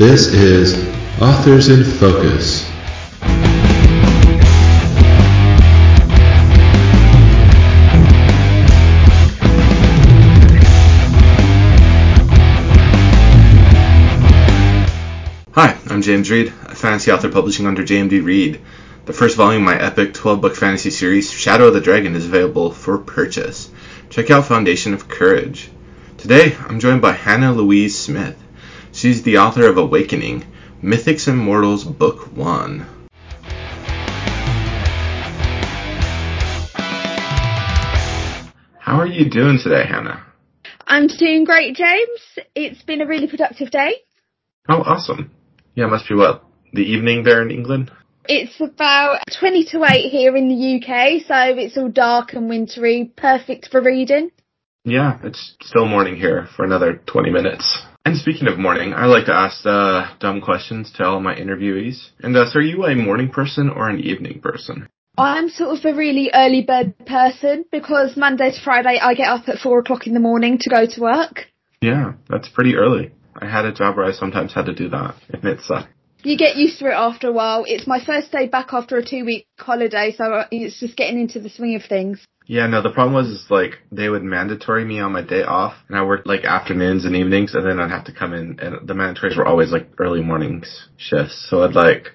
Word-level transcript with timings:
This 0.00 0.28
is 0.28 0.78
Authors 1.20 1.68
in 1.68 1.84
Focus. 1.84 2.66
Hi, 15.52 15.76
I'm 15.88 16.00
James 16.00 16.30
Reid, 16.30 16.46
a 16.48 16.74
fantasy 16.74 17.10
author 17.10 17.28
publishing 17.28 17.66
under 17.66 17.82
JMD 17.82 18.24
Reid. 18.24 18.58
The 19.04 19.12
first 19.12 19.36
volume 19.36 19.68
of 19.68 19.74
my 19.74 19.78
epic 19.78 20.14
12 20.14 20.40
book 20.40 20.56
fantasy 20.56 20.88
series, 20.88 21.30
Shadow 21.30 21.66
of 21.66 21.74
the 21.74 21.80
Dragon, 21.82 22.16
is 22.16 22.24
available 22.24 22.70
for 22.70 22.96
purchase. 22.96 23.70
Check 24.08 24.30
out 24.30 24.46
Foundation 24.46 24.94
of 24.94 25.08
Courage. 25.08 25.68
Today, 26.16 26.56
I'm 26.66 26.80
joined 26.80 27.02
by 27.02 27.12
Hannah 27.12 27.52
Louise 27.52 27.98
Smith. 27.98 28.42
She's 28.92 29.22
the 29.22 29.38
author 29.38 29.68
of 29.68 29.78
Awakening, 29.78 30.44
Mythics 30.82 31.28
and 31.28 31.38
Mortals 31.38 31.84
Book 31.84 32.36
1. 32.36 32.86
How 38.80 38.98
are 38.98 39.06
you 39.06 39.30
doing 39.30 39.60
today, 39.62 39.84
Hannah? 39.86 40.26
I'm 40.86 41.06
doing 41.06 41.44
great, 41.44 41.76
James. 41.76 42.20
It's 42.56 42.82
been 42.82 43.00
a 43.00 43.06
really 43.06 43.28
productive 43.28 43.70
day. 43.70 43.94
Oh, 44.68 44.82
awesome. 44.82 45.30
Yeah, 45.76 45.84
it 45.86 45.90
must 45.90 46.08
be 46.08 46.16
what? 46.16 46.44
The 46.72 46.82
evening 46.82 47.22
there 47.22 47.42
in 47.42 47.52
England? 47.52 47.92
It's 48.24 48.60
about 48.60 49.20
20 49.38 49.66
to 49.66 49.84
8 49.84 50.10
here 50.10 50.36
in 50.36 50.48
the 50.48 50.76
UK, 50.76 51.22
so 51.26 51.58
it's 51.58 51.78
all 51.78 51.88
dark 51.88 52.32
and 52.32 52.48
wintry, 52.48 53.12
perfect 53.16 53.68
for 53.70 53.80
reading. 53.80 54.30
Yeah, 54.84 55.18
it's 55.22 55.54
still 55.62 55.86
morning 55.86 56.16
here 56.16 56.48
for 56.56 56.64
another 56.64 57.00
20 57.06 57.30
minutes. 57.30 57.84
And 58.04 58.16
speaking 58.16 58.48
of 58.48 58.58
morning, 58.58 58.94
I 58.94 59.04
like 59.06 59.26
to 59.26 59.34
ask 59.34 59.64
uh, 59.66 60.14
dumb 60.20 60.40
questions 60.40 60.90
to 60.96 61.04
all 61.04 61.20
my 61.20 61.34
interviewees. 61.34 62.08
And 62.20 62.34
uh, 62.34 62.50
so 62.50 62.58
are 62.58 62.62
you 62.62 62.84
a 62.86 62.94
morning 62.94 63.28
person 63.28 63.68
or 63.68 63.90
an 63.90 64.00
evening 64.00 64.40
person? 64.40 64.88
I'm 65.18 65.50
sort 65.50 65.78
of 65.78 65.84
a 65.84 65.94
really 65.94 66.30
early 66.32 66.62
bird 66.62 66.94
person 67.04 67.66
because 67.70 68.16
Monday 68.16 68.52
to 68.52 68.60
Friday 68.62 68.98
I 69.00 69.12
get 69.14 69.28
up 69.28 69.48
at 69.48 69.58
4 69.58 69.80
o'clock 69.80 70.06
in 70.06 70.14
the 70.14 70.20
morning 70.20 70.56
to 70.60 70.70
go 70.70 70.86
to 70.86 71.00
work. 71.00 71.46
Yeah, 71.82 72.14
that's 72.28 72.48
pretty 72.48 72.74
early. 72.76 73.12
I 73.36 73.46
had 73.46 73.66
a 73.66 73.72
job 73.72 73.96
where 73.96 74.06
I 74.06 74.12
sometimes 74.12 74.54
had 74.54 74.66
to 74.66 74.74
do 74.74 74.88
that, 74.88 75.14
and 75.28 75.44
it 75.44 75.60
sucked. 75.60 75.88
You 76.22 76.36
get 76.36 76.56
used 76.56 76.78
to 76.78 76.86
it 76.86 76.94
after 76.94 77.28
a 77.28 77.32
while. 77.32 77.64
It's 77.66 77.86
my 77.86 78.02
first 78.04 78.32
day 78.32 78.46
back 78.46 78.72
after 78.72 78.96
a 78.96 79.04
two 79.04 79.24
week 79.24 79.46
holiday, 79.58 80.14
so 80.16 80.44
it's 80.50 80.80
just 80.80 80.96
getting 80.96 81.20
into 81.20 81.40
the 81.40 81.48
swing 81.48 81.74
of 81.76 81.84
things. 81.84 82.24
Yeah, 82.46 82.66
no, 82.66 82.82
the 82.82 82.90
problem 82.90 83.14
was 83.14 83.28
is 83.28 83.46
like 83.48 83.78
they 83.92 84.08
would 84.08 84.24
mandatory 84.24 84.84
me 84.84 84.98
on 85.00 85.12
my 85.12 85.22
day 85.22 85.42
off, 85.42 85.74
and 85.88 85.96
I 85.96 86.02
worked 86.04 86.26
like 86.26 86.44
afternoons 86.44 87.04
and 87.04 87.14
evenings, 87.14 87.54
and 87.54 87.64
then 87.64 87.78
I'd 87.78 87.90
have 87.90 88.06
to 88.06 88.12
come 88.12 88.32
in, 88.34 88.58
and 88.60 88.88
the 88.88 88.94
mandatories 88.94 89.36
were 89.36 89.46
always 89.46 89.70
like 89.70 89.88
early 89.98 90.22
mornings 90.22 90.88
shifts. 90.96 91.46
So 91.48 91.62
I'd 91.62 91.74
like 91.74 92.08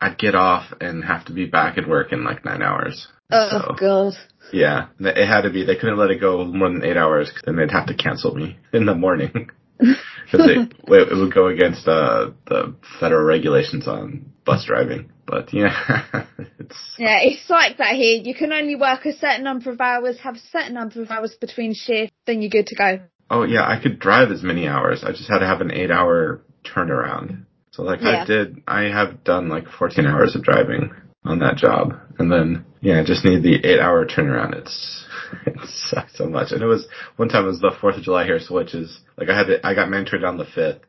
I'd 0.00 0.18
get 0.18 0.34
off 0.34 0.72
and 0.80 1.04
have 1.04 1.26
to 1.26 1.32
be 1.32 1.46
back 1.46 1.78
at 1.78 1.88
work 1.88 2.12
in 2.12 2.24
like 2.24 2.44
nine 2.44 2.62
hours. 2.62 3.08
Oh 3.30 3.48
So, 3.50 3.76
god. 3.78 4.12
Yeah, 4.52 4.88
it 4.98 5.26
had 5.26 5.42
to 5.42 5.50
be. 5.50 5.64
They 5.64 5.76
couldn't 5.76 5.98
let 5.98 6.10
it 6.10 6.20
go 6.20 6.44
more 6.44 6.68
than 6.68 6.84
eight 6.84 6.96
hours, 6.96 7.30
then 7.44 7.56
they'd 7.56 7.70
have 7.70 7.86
to 7.86 7.94
cancel 7.94 8.34
me 8.34 8.58
in 8.72 8.86
the 8.86 8.94
morning 8.94 9.50
because 10.32 10.48
it, 10.50 10.72
it 10.88 11.16
would 11.16 11.32
go 11.34 11.46
against 11.48 11.86
uh, 11.86 12.30
the 12.46 12.74
federal 12.98 13.24
regulations 13.24 13.86
on 13.86 14.32
bus 14.44 14.64
driving. 14.66 15.10
But 15.26 15.52
yeah, 15.54 15.72
it's 16.58 16.76
Yeah, 16.98 17.18
it's 17.20 17.48
like 17.48 17.76
that 17.78 17.94
here. 17.94 18.20
You 18.22 18.34
can 18.34 18.52
only 18.52 18.74
work 18.74 19.06
a 19.06 19.12
certain 19.12 19.44
number 19.44 19.70
of 19.70 19.80
hours, 19.80 20.18
have 20.20 20.36
a 20.36 20.42
certain 20.50 20.74
number 20.74 21.02
of 21.02 21.10
hours 21.10 21.34
between 21.40 21.74
shifts, 21.74 22.14
then 22.26 22.42
you're 22.42 22.50
good 22.50 22.66
to 22.68 22.74
go. 22.74 23.00
oh 23.30 23.44
yeah, 23.44 23.62
I 23.62 23.80
could 23.80 23.98
drive 24.00 24.30
as 24.30 24.42
many 24.42 24.66
hours. 24.66 25.04
I 25.04 25.12
just 25.12 25.28
had 25.30 25.38
to 25.38 25.46
have 25.46 25.60
an 25.60 25.70
eight-hour 25.70 26.42
turnaround. 26.64 27.44
So 27.70 27.82
like 27.82 28.00
Yeah. 28.02 28.22
I 28.22 28.26
did, 28.26 28.62
I 28.66 28.82
have 28.84 29.24
done 29.24 29.48
like 29.48 29.68
14 29.68 30.06
hours 30.06 30.34
of 30.36 30.42
driving 30.42 30.90
on 31.24 31.38
that 31.38 31.56
job, 31.56 31.94
and 32.18 32.30
then 32.30 32.64
yeah, 32.82 33.00
I 33.00 33.04
just 33.04 33.24
need 33.24 33.42
the 33.42 33.54
eight-hour 33.64 34.06
turnaround. 34.06 34.54
It's 34.56 35.06
it 35.46 35.54
sucks 35.88 36.18
so 36.18 36.26
much. 36.28 36.52
And 36.52 36.62
it 36.62 36.66
was 36.66 36.86
one 37.16 37.28
time 37.30 37.44
it 37.44 37.48
was 37.48 37.60
the 37.60 37.72
Fourth 37.80 37.96
of 37.96 38.02
July 38.02 38.24
here, 38.24 38.38
so 38.40 38.54
which 38.54 38.74
is 38.74 39.00
like 39.16 39.30
I 39.30 39.36
had 39.38 39.46
to, 39.46 39.66
I 39.66 39.74
got 39.74 39.88
mentored 39.88 40.24
on 40.28 40.36
the 40.36 40.44
fifth. 40.44 40.82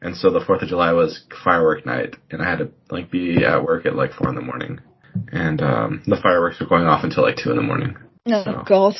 And 0.00 0.16
so 0.16 0.30
the 0.30 0.38
4th 0.38 0.62
of 0.62 0.68
July 0.68 0.92
was 0.92 1.24
firework 1.42 1.84
night, 1.84 2.14
and 2.30 2.40
I 2.40 2.48
had 2.48 2.60
to 2.60 2.70
like 2.88 3.10
be 3.10 3.44
at 3.44 3.64
work 3.64 3.84
at 3.84 3.96
like 3.96 4.12
4 4.12 4.28
in 4.28 4.36
the 4.36 4.40
morning. 4.40 4.78
And 5.32 5.60
um 5.60 6.02
the 6.06 6.20
fireworks 6.22 6.60
were 6.60 6.66
going 6.68 6.84
off 6.86 7.02
until 7.02 7.24
like 7.24 7.36
2 7.36 7.50
in 7.50 7.56
the 7.56 7.62
morning. 7.64 7.96
Oh 8.28 8.44
So- 8.44 8.62
god. 8.64 8.94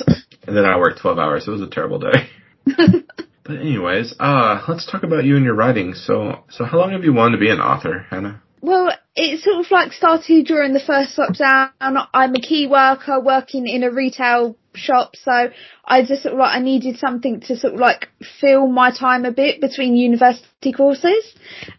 And 0.47 0.57
then 0.57 0.65
I 0.65 0.77
worked 0.79 1.01
12 1.01 1.19
hours. 1.19 1.47
It 1.47 1.51
was 1.53 1.61
a 1.63 1.69
terrible 1.71 2.01
day. 2.01 2.29
But 3.45 3.61
anyways, 3.61 4.15
uh 4.21 4.61
let's 4.69 4.85
talk 4.91 5.05
about 5.05 5.25
you 5.25 5.37
and 5.37 5.45
your 5.45 5.55
writing. 5.55 5.95
So 5.95 6.45
so 6.51 6.65
how 6.65 6.79
long 6.79 6.91
have 6.93 7.05
you 7.05 7.15
wanted 7.15 7.37
to 7.37 7.41
be 7.41 7.49
an 7.51 7.61
author, 7.61 8.05
Hannah? 8.11 8.43
Well, 8.61 8.91
it 9.15 9.41
sort 9.41 9.65
of 9.65 9.71
like 9.71 9.93
started 9.93 10.47
during 10.47 10.73
the 10.73 10.81
first 10.81 11.17
lockdown. 11.17 11.71
I'm 11.81 12.35
a 12.35 12.41
key 12.41 12.67
worker 12.67 13.21
working 13.21 13.67
in 13.67 13.83
a 13.83 13.91
retail 13.91 14.57
shop, 14.75 15.17
so 15.17 15.51
I 15.85 16.03
just 16.05 16.23
sort 16.23 16.35
of 16.35 16.41
like 16.41 16.57
I 16.57 16.61
needed 16.61 16.99
something 16.99 17.41
to 17.43 17.57
sort 17.57 17.75
of 17.75 17.81
like 17.81 18.09
fill 18.41 18.67
my 18.67 18.91
time 18.91 19.25
a 19.25 19.33
bit 19.33 19.61
between 19.61 19.97
university 19.97 20.73
courses, 20.73 21.35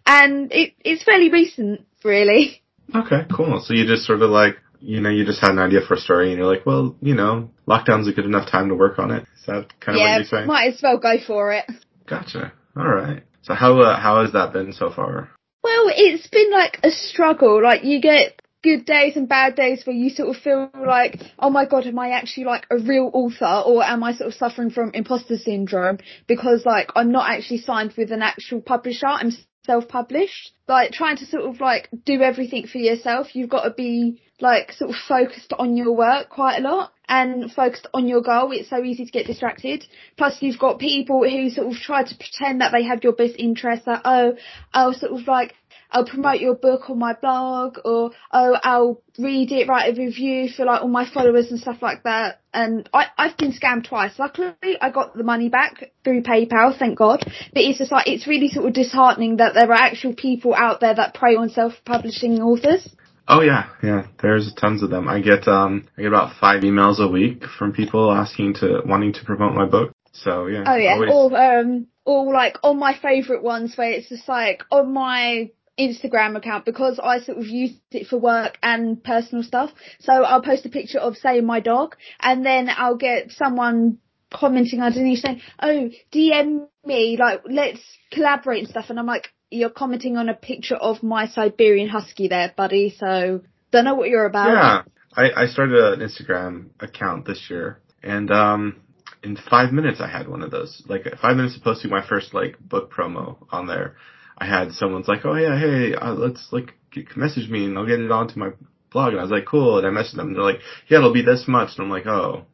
and 0.06 0.52
it, 0.52 0.74
it's 0.84 1.04
fairly 1.04 1.30
recent, 1.30 1.86
really. 2.04 2.62
Okay, 2.96 3.26
cool. 3.36 3.62
So 3.64 3.74
you 3.74 3.86
just 3.86 4.06
sort 4.06 4.22
of 4.22 4.30
like 4.30 4.56
you 4.82 5.02
know, 5.02 5.10
you 5.10 5.26
just 5.26 5.42
had 5.42 5.52
an 5.52 5.60
idea 5.60 5.82
for 5.86 5.96
a 5.96 6.00
story 6.00 6.30
and 6.30 6.38
you're 6.38 6.52
like, 6.52 6.66
well, 6.66 6.96
you 7.02 7.14
know, 7.14 7.50
lockdown's 7.68 8.08
a 8.08 8.14
good 8.14 8.26
enough 8.26 8.50
time 8.50 8.70
to 8.70 8.76
work 8.76 8.98
on 8.98 9.12
it. 9.12 9.24
Is 9.38 9.46
that 9.46 9.68
kind 9.80 9.98
of 9.98 10.02
what 10.02 10.16
you're 10.16 10.24
saying? 10.24 10.48
might 10.48 10.74
as 10.74 10.82
well 10.82 10.98
go 10.98 11.16
for 11.26 11.52
it. 11.52 11.66
Gotcha. 12.08 12.54
All 12.78 12.88
right. 12.88 13.24
So 13.42 13.54
how 13.54 13.80
uh, 13.82 14.00
how 14.00 14.22
has 14.22 14.34
that 14.34 14.54
been 14.54 14.74
so 14.74 14.92
far? 14.92 15.30
Well, 15.64 15.92
it's 15.96 16.28
been 16.28 16.52
like 16.52 16.80
a 16.84 16.92
struggle. 16.92 17.62
Like 17.62 17.84
you 17.84 18.02
get 18.02 18.42
good 18.64 18.86
days 18.86 19.16
and 19.16 19.28
bad 19.28 19.56
days 19.56 19.84
where 19.86 19.96
you 19.96 20.10
sort 20.10 20.36
of 20.36 20.42
feel 20.42 20.70
like, 20.86 21.20
oh 21.38 21.50
my 21.50 21.66
god, 21.66 21.86
am 21.86 22.00
I 22.00 22.10
actually 22.12 22.46
like 22.46 22.66
a 22.70 22.78
real 22.78 23.10
author 23.14 23.64
or 23.66 23.84
am 23.84 24.04
I 24.04 24.14
sort 24.14 24.30
of 24.30 24.34
suffering 24.34 24.70
from 24.70 24.92
imposter 24.94 25.38
syndrome 25.38 26.00
because 26.28 26.66
like 26.66 26.90
I'm 26.96 27.12
not 27.12 27.30
actually 27.30 27.60
signed 27.60 27.94
with 27.98 28.12
an 28.12 28.22
actual 28.22 28.62
publisher. 28.62 29.08
I'm 29.08 29.32
self-published. 29.66 30.52
Like 30.68 30.92
trying 30.92 31.18
to 31.18 31.26
sort 31.26 31.44
of 31.44 31.60
like 31.60 31.90
do 32.06 32.22
everything 32.22 32.68
for 32.68 32.78
yourself. 32.78 33.36
You've 33.36 33.50
got 33.50 33.64
to 33.64 33.72
be 33.72 34.22
like 34.42 34.72
sort 34.72 34.92
of 34.92 34.96
focused 35.08 35.54
on 35.58 35.76
your 35.76 35.94
work 35.94 36.30
quite 36.30 36.58
a 36.60 36.62
lot 36.62 36.94
and 37.10 37.52
focused 37.52 37.88
on 37.94 38.08
your 38.08 38.22
goal. 38.22 38.52
It's 38.52 38.70
so 38.70 38.84
easy 38.84 39.04
to 39.04 39.12
get 39.12 39.26
distracted. 39.26 39.84
Plus 40.16 40.38
you've 40.42 40.60
got 40.60 40.80
people 40.80 41.28
who 41.28 41.50
sort 41.50 41.68
of 41.68 41.74
try 41.74 42.04
to 42.04 42.16
pretend 42.16 42.62
that 42.62 42.72
they 42.72 42.84
have 42.84 43.04
your 43.04 43.14
best 43.14 43.34
interest 43.38 43.86
that, 43.86 44.04
oh, 44.06 44.36
I'll 44.74 44.94
sort 44.94 45.12
of 45.20 45.28
like, 45.28 45.56
I'll 45.92 46.06
promote 46.06 46.40
your 46.40 46.54
book 46.54 46.88
on 46.92 47.00
my 47.00 47.14
blog 47.20 47.80
or, 47.84 48.12
oh, 48.32 48.58
I'll 48.64 49.02
read 49.18 49.52
it, 49.52 49.68
write 49.68 49.92
a 49.92 50.00
review 50.00 50.48
for 50.56 50.66
like 50.66 50.84
all 50.84 50.88
my 50.88 51.10
followers 51.12 51.50
and 51.50 51.60
stuff 51.60 51.82
like 51.82 52.04
that. 52.04 52.42
And 52.54 52.88
I, 52.94 53.08
I've 53.18 53.38
been 53.38 53.54
scammed 53.54 53.88
twice. 53.88 54.20
Luckily 54.20 54.54
I 54.80 54.92
got 54.92 55.18
the 55.18 55.24
money 55.24 55.50
back 55.50 55.92
through 56.04 56.22
PayPal, 56.22 56.78
thank 56.78 56.96
God. 56.96 57.24
But 57.26 57.64
it's 57.64 57.80
just 57.80 57.92
like, 57.92 58.08
it's 58.08 58.28
really 58.28 58.50
sort 58.50 58.68
of 58.68 58.74
disheartening 58.74 59.38
that 59.38 59.56
there 59.56 59.68
are 59.68 59.74
actual 59.74 60.14
people 60.14 60.54
out 60.54 60.80
there 60.80 60.94
that 60.94 61.16
prey 61.16 61.36
on 61.36 61.50
self-publishing 61.50 62.40
authors. 62.40 62.88
Oh 63.30 63.42
yeah, 63.42 63.70
yeah. 63.84 64.08
There's 64.22 64.52
tons 64.56 64.82
of 64.82 64.90
them. 64.90 65.08
I 65.08 65.22
get 65.22 65.48
um 65.48 65.88
I 65.98 66.02
get 66.02 66.08
about 66.08 66.36
five 66.40 66.64
emails 66.64 67.00
a 67.00 67.08
week 67.08 67.44
from 67.58 67.74
people 67.74 68.12
asking 68.12 68.56
to 68.56 68.82
wanting 68.86 69.14
to 69.14 69.24
promote 69.24 69.54
my 69.54 69.66
book. 69.66 69.92
So 70.14 70.48
yeah. 70.48 70.64
Oh 70.66 70.76
yeah, 70.76 70.94
always- 70.96 71.12
or 71.14 71.38
um, 71.40 71.88
or 72.06 72.34
like 72.34 72.58
on 72.64 72.80
my 72.80 72.98
favourite 73.00 73.44
ones 73.44 73.76
where 73.78 73.92
it's 73.92 74.10
just 74.10 74.28
like 74.28 74.64
on 74.72 74.92
my 74.94 75.52
Instagram 75.80 76.36
account 76.36 76.66
because 76.66 77.00
I 77.02 77.20
sort 77.20 77.38
of 77.38 77.46
use 77.46 77.72
it 77.92 78.08
for 78.08 78.18
work 78.18 78.58
and 78.64 79.02
personal 79.02 79.44
stuff. 79.44 79.70
So 80.00 80.12
I'll 80.12 80.42
post 80.42 80.66
a 80.66 80.70
picture 80.70 81.00
of 81.00 81.16
say 81.16 81.40
my 81.42 81.60
dog, 81.60 81.96
and 82.20 82.44
then 82.44 82.68
I'll 82.76 82.98
get 82.98 83.32
someone 83.32 84.00
commenting 84.34 84.82
underneath 84.82 85.20
saying, 85.20 85.42
"Oh, 85.62 85.90
DM 86.12 86.68
me, 86.84 87.18
like 87.20 87.44
let's 87.46 87.80
collaborate 88.12 88.60
and 88.64 88.70
stuff." 88.70 88.90
And 88.90 89.00
I'm 89.00 89.06
like, 89.06 89.30
"You're 89.50 89.70
commenting 89.70 90.18
on 90.18 90.30
a 90.30 90.34
picture 90.34 90.76
of 90.76 91.04
my 91.04 91.28
Siberian 91.28 91.90
Husky 91.90 92.28
there, 92.28 92.54
buddy. 92.56 92.96
So 92.98 93.42
don't 93.72 93.86
know 93.86 93.96
what 93.96 94.10
you're 94.10 94.26
about." 94.26 94.50
Yeah. 94.50 94.82
I, 95.16 95.44
I 95.44 95.48
started 95.48 96.00
an 96.00 96.08
Instagram 96.08 96.70
account 96.80 97.26
this 97.26 97.48
year 97.50 97.80
and 98.04 98.30
um 98.32 98.82
in 99.24 99.38
five 99.50 99.74
minutes 99.74 100.00
I 100.00 100.08
had 100.08 100.28
one 100.28 100.42
of 100.42 100.52
those. 100.52 100.84
Like 100.88 101.04
five 101.22 101.36
minutes 101.36 101.58
of 101.58 101.64
posting 101.64 101.92
my 101.92 102.06
first 102.08 102.34
like 102.34 102.60
book 102.60 102.92
promo 102.92 103.38
on 103.52 103.68
there. 103.68 103.96
I 104.38 104.46
had 104.46 104.72
someone's 104.72 105.08
like, 105.08 105.26
Oh 105.26 105.36
yeah, 105.36 105.60
hey, 105.60 105.94
uh, 105.96 106.14
let's 106.14 106.48
like 106.52 106.74
get, 106.92 107.18
message 107.18 107.50
me 107.50 107.66
and 107.66 107.78
I'll 107.78 107.86
get 107.86 108.00
it 108.00 108.12
onto 108.12 108.40
my 108.40 108.52
blog 108.92 109.12
and 109.12 109.20
I 109.20 109.24
was 109.24 109.32
like, 109.32 109.46
Cool 109.46 109.80
and 109.80 109.88
I 109.88 109.90
messaged 109.90 110.16
them 110.16 110.28
and 110.28 110.36
they're 110.36 110.44
like, 110.44 110.62
Yeah, 110.88 111.00
it'll 111.00 111.14
be 111.14 111.24
this 111.24 111.46
much 111.48 111.72
and 111.78 111.86
I'm 111.86 111.92
like, 111.92 112.06
Oh. 112.06 112.46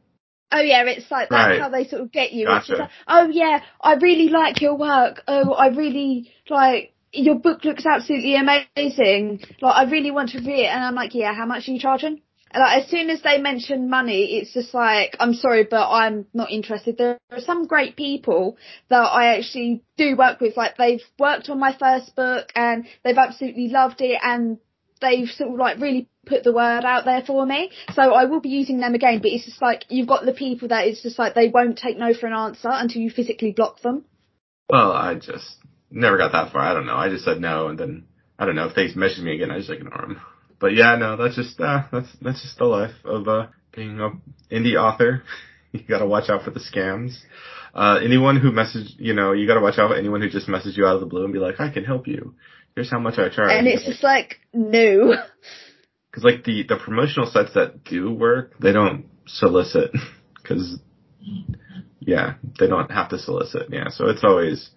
Oh 0.52 0.60
yeah, 0.60 0.84
it's 0.84 1.10
like 1.10 1.28
that's 1.28 1.48
Right. 1.48 1.60
how 1.60 1.68
they 1.68 1.86
sort 1.86 2.02
of 2.02 2.12
get 2.12 2.32
you. 2.32 2.46
It's 2.48 2.66
just 2.66 2.78
Gotcha. 2.78 2.82
like, 2.82 2.90
oh 3.08 3.28
yeah, 3.30 3.60
I 3.80 3.94
really 3.94 4.28
like 4.28 4.60
your 4.60 4.74
work. 4.76 5.22
Oh, 5.26 5.52
I 5.52 5.68
really 5.68 6.32
like 6.48 6.92
your 7.12 7.36
book 7.36 7.64
looks 7.64 7.84
absolutely 7.86 8.36
amazing. 8.36 9.40
Like 9.60 9.76
I 9.76 9.90
really 9.90 10.10
want 10.10 10.30
to 10.30 10.38
read 10.38 10.60
it, 10.64 10.66
and 10.66 10.84
I'm 10.84 10.94
like, 10.94 11.14
yeah, 11.14 11.34
how 11.34 11.46
much 11.46 11.68
are 11.68 11.72
you 11.72 11.80
charging? 11.80 12.22
like 12.54 12.84
as 12.84 12.90
soon 12.90 13.10
as 13.10 13.22
they 13.22 13.38
mention 13.38 13.90
money, 13.90 14.38
it's 14.38 14.52
just 14.54 14.72
like 14.72 15.16
I'm 15.20 15.34
sorry, 15.34 15.66
but 15.68 15.88
I'm 15.90 16.26
not 16.32 16.50
interested. 16.50 16.96
There 16.96 17.18
are 17.30 17.40
some 17.40 17.66
great 17.66 17.96
people 17.96 18.56
that 18.88 18.96
I 19.02 19.36
actually 19.36 19.82
do 19.96 20.16
work 20.16 20.40
with. 20.40 20.56
Like 20.56 20.76
they've 20.76 21.02
worked 21.18 21.48
on 21.50 21.58
my 21.58 21.76
first 21.78 22.14
book 22.16 22.50
and 22.54 22.86
they've 23.04 23.18
absolutely 23.18 23.68
loved 23.68 24.00
it, 24.00 24.18
and 24.22 24.58
they've 25.00 25.28
sort 25.28 25.50
of 25.50 25.58
like 25.58 25.78
really 25.78 26.08
put 26.26 26.44
the 26.44 26.52
word 26.52 26.84
out 26.84 27.04
there 27.04 27.22
for 27.22 27.46
me. 27.46 27.70
So 27.94 28.02
I 28.12 28.24
will 28.24 28.40
be 28.40 28.48
using 28.48 28.80
them 28.80 28.94
again. 28.94 29.18
But 29.18 29.30
it's 29.30 29.44
just 29.44 29.62
like 29.62 29.84
you've 29.88 30.08
got 30.08 30.24
the 30.24 30.32
people 30.32 30.68
that 30.68 30.86
it's 30.86 31.02
just 31.02 31.18
like 31.18 31.34
they 31.34 31.48
won't 31.48 31.78
take 31.78 31.98
no 31.98 32.14
for 32.14 32.26
an 32.26 32.32
answer 32.32 32.70
until 32.70 33.02
you 33.02 33.10
physically 33.10 33.52
block 33.52 33.80
them. 33.80 34.04
Well, 34.68 34.92
I 34.92 35.14
just 35.14 35.56
never 35.90 36.18
got 36.18 36.32
that 36.32 36.52
far. 36.52 36.62
I 36.62 36.74
don't 36.74 36.86
know. 36.86 36.96
I 36.96 37.08
just 37.08 37.24
said 37.24 37.40
no, 37.40 37.68
and 37.68 37.78
then 37.78 38.06
I 38.38 38.46
don't 38.46 38.56
know 38.56 38.66
if 38.66 38.74
they 38.74 38.92
message 38.94 39.22
me 39.22 39.34
again. 39.34 39.50
I 39.50 39.58
just 39.58 39.70
ignore 39.70 40.00
them. 40.00 40.20
But 40.58 40.74
yeah, 40.74 40.96
no, 40.96 41.16
that's 41.16 41.36
just 41.36 41.60
uh, 41.60 41.84
that's 41.92 42.08
that's 42.20 42.42
just 42.42 42.58
the 42.58 42.64
life 42.64 42.94
of 43.04 43.28
uh, 43.28 43.46
being 43.74 44.00
a 44.00 44.10
indie 44.52 44.80
author. 44.80 45.22
you 45.72 45.80
got 45.88 45.98
to 45.98 46.06
watch 46.06 46.30
out 46.30 46.42
for 46.42 46.50
the 46.50 46.60
scams. 46.60 47.16
Uh, 47.74 47.98
anyone 48.02 48.40
who 48.40 48.50
message, 48.50 48.94
you 48.98 49.12
know, 49.12 49.32
you 49.32 49.46
got 49.46 49.54
to 49.54 49.60
watch 49.60 49.78
out 49.78 49.90
for 49.90 49.96
anyone 49.96 50.22
who 50.22 50.30
just 50.30 50.48
message 50.48 50.78
you 50.78 50.86
out 50.86 50.94
of 50.94 51.00
the 51.00 51.06
blue 51.06 51.24
and 51.24 51.32
be 51.32 51.38
like, 51.38 51.60
I 51.60 51.70
can 51.70 51.84
help 51.84 52.06
you. 52.06 52.34
Here's 52.76 52.90
how 52.90 52.98
much 53.00 53.18
I 53.18 53.30
charge. 53.30 53.50
And 53.50 53.66
it's 53.66 53.86
just 53.86 54.02
like, 54.04 54.36
no. 54.52 55.14
Cause 56.12 56.24
like 56.24 56.44
the, 56.44 56.62
the 56.68 56.76
promotional 56.76 57.26
sites 57.26 57.54
that 57.54 57.84
do 57.84 58.12
work, 58.12 58.52
they 58.60 58.72
don't 58.72 59.06
solicit. 59.26 59.90
Cause 60.44 60.78
yeah, 62.00 62.34
they 62.60 62.66
don't 62.68 62.90
have 62.90 63.08
to 63.10 63.18
solicit. 63.18 63.68
Yeah. 63.70 63.88
So 63.88 64.08
it's 64.08 64.22
always, 64.24 64.70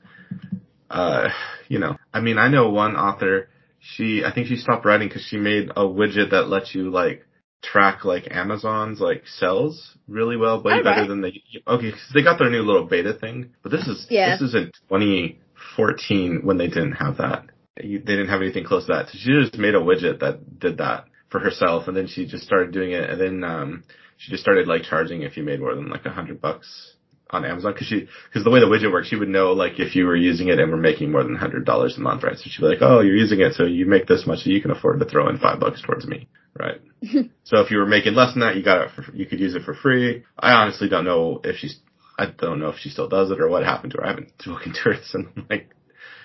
uh, 0.89 1.27
you 1.67 1.79
know, 1.79 1.97
I 2.13 2.21
mean, 2.21 2.37
I 2.37 2.47
know 2.47 2.69
one 2.69 2.95
author, 2.95 3.49
she, 3.79 4.23
I 4.25 4.33
think 4.33 4.47
she 4.47 4.55
stopped 4.55 4.85
writing 4.85 5.09
cause 5.09 5.25
she 5.29 5.37
made 5.37 5.69
a 5.71 5.83
widget 5.83 6.31
that 6.31 6.47
lets 6.47 6.73
you 6.73 6.89
like 6.89 7.25
track 7.61 8.05
like 8.05 8.29
Amazon's 8.31 9.01
like 9.01 9.27
sells 9.27 9.97
really 10.07 10.37
well, 10.37 10.63
way 10.63 10.73
Oh, 10.75 10.83
better 10.83 11.01
right. 11.01 11.07
than 11.07 11.21
they, 11.21 11.41
okay, 11.67 11.91
cause 11.91 12.11
they 12.13 12.23
got 12.23 12.39
their 12.39 12.49
new 12.49 12.61
little 12.61 12.85
beta 12.85 13.13
thing, 13.13 13.51
but 13.61 13.71
this 13.73 13.87
is, 13.87 14.07
Yeah. 14.09 14.31
this 14.37 14.41
is 14.49 14.55
in 14.55 14.71
2014 14.89 16.41
when 16.43 16.57
they 16.57 16.67
didn't 16.67 16.93
have 16.93 17.17
that. 17.17 17.45
You- 17.79 17.99
They 17.99 18.15
didn't 18.15 18.29
have 18.29 18.41
anything 18.41 18.63
close 18.65 18.85
to 18.85 18.93
that. 18.93 19.09
So 19.09 19.17
she 19.17 19.31
just 19.31 19.57
made 19.57 19.75
a 19.75 19.79
widget 19.79 20.19
that 20.19 20.59
did 20.59 20.77
that 20.77 21.05
for 21.29 21.39
herself 21.39 21.87
and 21.87 21.95
then 21.95 22.07
she 22.07 22.25
just 22.25 22.43
started 22.43 22.71
doing 22.71 22.91
it 22.91 23.09
and 23.09 23.19
then, 23.21 23.43
um, 23.43 23.83
she 24.17 24.31
just 24.31 24.43
started 24.43 24.67
like 24.67 24.83
charging 24.83 25.21
if 25.21 25.37
you 25.37 25.43
made 25.43 25.59
more 25.61 25.75
than 25.75 25.89
like 25.89 26.05
a 26.05 26.09
hundred 26.09 26.41
bucks 26.41 26.95
on 27.29 27.45
Amazon 27.45 27.73
because 27.73 27.87
she 27.87 28.07
because 28.27 28.43
the 28.43 28.49
way 28.49 28.59
the 28.59 28.65
widget 28.65 28.91
works, 28.91 29.07
she 29.07 29.15
would 29.15 29.29
know 29.29 29.53
like 29.53 29.79
if 29.79 29.95
you 29.95 30.05
were 30.05 30.15
using 30.15 30.47
it 30.49 30.59
and 30.59 30.71
were 30.71 30.77
making 30.77 31.11
more 31.11 31.23
than 31.23 31.35
a 31.35 31.39
hundred 31.39 31.63
dollars 31.65 31.97
a 31.97 32.01
month, 32.01 32.23
right? 32.23 32.35
So 32.37 32.43
she'd 32.45 32.61
be 32.61 32.67
like, 32.67 32.81
"Oh, 32.81 32.99
you're 33.01 33.15
using 33.15 33.39
it, 33.39 33.53
so 33.53 33.65
you 33.65 33.85
make 33.85 34.07
this 34.07 34.25
much, 34.25 34.39
so 34.39 34.49
you 34.49 34.61
can 34.61 34.71
afford 34.71 34.99
to 34.99 35.05
throw 35.05 35.29
in 35.29 35.37
five 35.37 35.59
bucks 35.59 35.81
towards 35.81 36.05
me, 36.07 36.27
right?" 36.59 36.81
so 37.43 37.61
if 37.61 37.71
you 37.71 37.77
were 37.77 37.85
making 37.85 38.15
less 38.15 38.33
than 38.33 38.41
that, 38.41 38.55
you 38.55 38.63
got 38.63 38.81
it. 38.81 38.89
For, 38.95 39.13
you 39.15 39.25
could 39.25 39.39
use 39.39 39.55
it 39.55 39.63
for 39.63 39.73
free. 39.73 40.23
I 40.37 40.51
honestly 40.53 40.89
don't 40.89 41.05
know 41.05 41.39
if 41.43 41.57
she's. 41.57 41.79
I 42.17 42.25
don't 42.37 42.59
know 42.59 42.69
if 42.69 42.77
she 42.79 42.89
still 42.89 43.07
does 43.07 43.31
it 43.31 43.39
or 43.39 43.47
what 43.47 43.63
happened 43.63 43.93
to 43.93 43.99
her. 43.99 44.05
I 44.05 44.09
haven't 44.09 44.33
spoken 44.41 44.73
to 44.73 44.79
her 44.81 44.95
in 45.13 45.45
like 45.49 45.69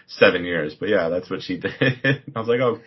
seven 0.06 0.44
years, 0.44 0.74
but 0.78 0.88
yeah, 0.88 1.08
that's 1.08 1.30
what 1.30 1.42
she 1.42 1.56
did. 1.58 1.72
I 2.34 2.38
was 2.38 2.48
like, 2.48 2.60
"Oh, 2.60 2.80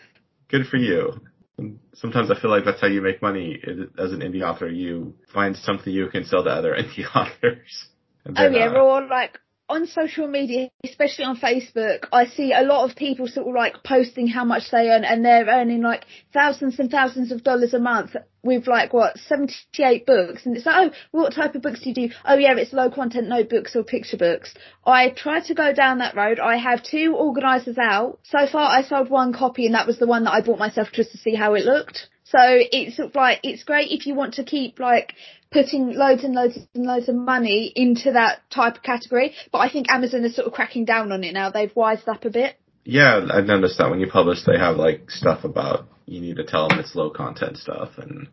good 0.50 0.68
for 0.68 0.78
you." 0.78 1.22
And 1.58 1.80
Sometimes 1.94 2.30
I 2.30 2.40
feel 2.40 2.52
like 2.52 2.66
that's 2.66 2.82
how 2.82 2.88
you 2.88 3.02
make 3.02 3.22
money 3.22 3.60
as 3.98 4.12
an 4.12 4.20
indie 4.20 4.44
author. 4.44 4.70
You 4.70 5.16
find 5.34 5.56
something 5.56 5.92
you 5.92 6.08
can 6.10 6.24
sell 6.26 6.44
to 6.44 6.50
other 6.50 6.74
indie 6.80 7.06
authors. 7.16 7.88
Then, 8.26 8.54
yeah, 8.54 8.68
uh, 8.68 8.80
or 8.80 9.08
like 9.08 9.40
on 9.70 9.86
social 9.86 10.28
media, 10.28 10.70
especially 10.84 11.26
on 11.26 11.38
Facebook, 11.38 12.06
I 12.12 12.26
see 12.26 12.54
a 12.54 12.62
lot 12.62 12.90
of 12.90 12.96
people 12.96 13.28
sort 13.28 13.48
of 13.48 13.54
like 13.54 13.84
posting 13.84 14.28
how 14.28 14.46
much 14.46 14.72
they 14.72 14.90
earn 14.90 15.04
and 15.04 15.26
they're 15.26 15.46
earning 15.46 15.82
like 15.82 16.06
thousands 16.34 16.80
and 16.80 16.90
thousands 16.90 17.32
of 17.32 17.44
dollars 17.44 17.74
a 17.74 17.80
month 17.80 18.16
with 18.44 18.66
like 18.66 18.94
what, 18.94 19.18
78 19.18 20.06
books. 20.06 20.46
And 20.46 20.56
it's 20.56 20.66
like, 20.66 20.92
oh, 20.92 20.96
what 21.12 21.34
type 21.34 21.56
of 21.56 21.62
books 21.62 21.82
do 21.82 21.90
you 21.90 21.96
do? 21.96 22.10
Oh 22.24 22.36
yeah, 22.36 22.56
it's 22.56 22.72
low 22.72 22.90
content 22.90 23.28
notebooks 23.28 23.76
or 23.76 23.84
picture 23.84 24.18
books. 24.18 24.54
I 24.86 25.10
try 25.10 25.42
to 25.42 25.54
go 25.54 25.74
down 25.74 25.98
that 25.98 26.16
road. 26.16 26.40
I 26.40 26.56
have 26.56 26.82
two 26.82 27.16
organisers 27.18 27.78
out. 27.78 28.20
So 28.24 28.48
far 28.50 28.72
I 28.72 28.84
sold 28.84 29.10
one 29.10 29.34
copy 29.34 29.66
and 29.66 29.76
that 29.76 29.88
was 29.88 30.00
the 30.00 30.08
one 30.08 30.24
that 30.24 30.32
I 30.32 30.42
bought 30.42 30.60
myself 30.60 30.90
just 30.94 31.12
to 31.12 31.18
see 31.18 31.36
how 31.36 31.56
it 31.56 31.66
looked. 31.66 32.08
So 32.24 32.40
it's 32.42 32.98
sort 32.98 33.10
of 33.10 33.16
like, 33.16 33.40
it's 33.44 33.64
great 33.64 33.92
if 33.92 34.06
you 34.06 34.14
want 34.14 34.34
to 34.36 34.44
keep 34.44 34.80
like 34.80 35.14
putting 35.52 35.94
loads 35.94 36.24
and 36.24 36.34
loads 36.34 36.58
and 36.74 36.86
loads 36.86 37.10
of 37.10 37.16
money 37.16 37.72
into 37.76 38.12
that 38.14 38.40
type 38.50 38.78
of 38.78 38.84
category. 38.84 39.34
But 39.52 39.60
I 39.60 39.70
think 39.70 39.90
Amazon 39.90 40.24
is 40.26 40.36
sort 40.36 40.48
of 40.48 40.54
cracking 40.54 40.86
down 40.86 41.12
on 41.12 41.24
it 41.24 41.34
now. 41.34 41.50
They've 41.52 41.76
wised 41.76 42.08
up 42.08 42.26
a 42.26 42.30
bit. 42.30 42.56
yeah, 42.84 43.26
I've 43.32 43.46
noticed 43.46 43.78
that 43.78 43.90
when 43.90 44.00
you 44.00 44.08
publish, 44.08 44.44
they 44.46 44.58
have 44.58 44.78
like 44.78 45.10
stuff 45.12 45.44
about 45.44 45.88
you 46.06 46.22
need 46.22 46.38
to 46.38 46.46
tell 46.46 46.68
them 46.68 46.80
it's 46.80 46.96
low 46.96 47.10
content 47.10 47.58
stuff, 47.58 47.98
and 47.98 48.28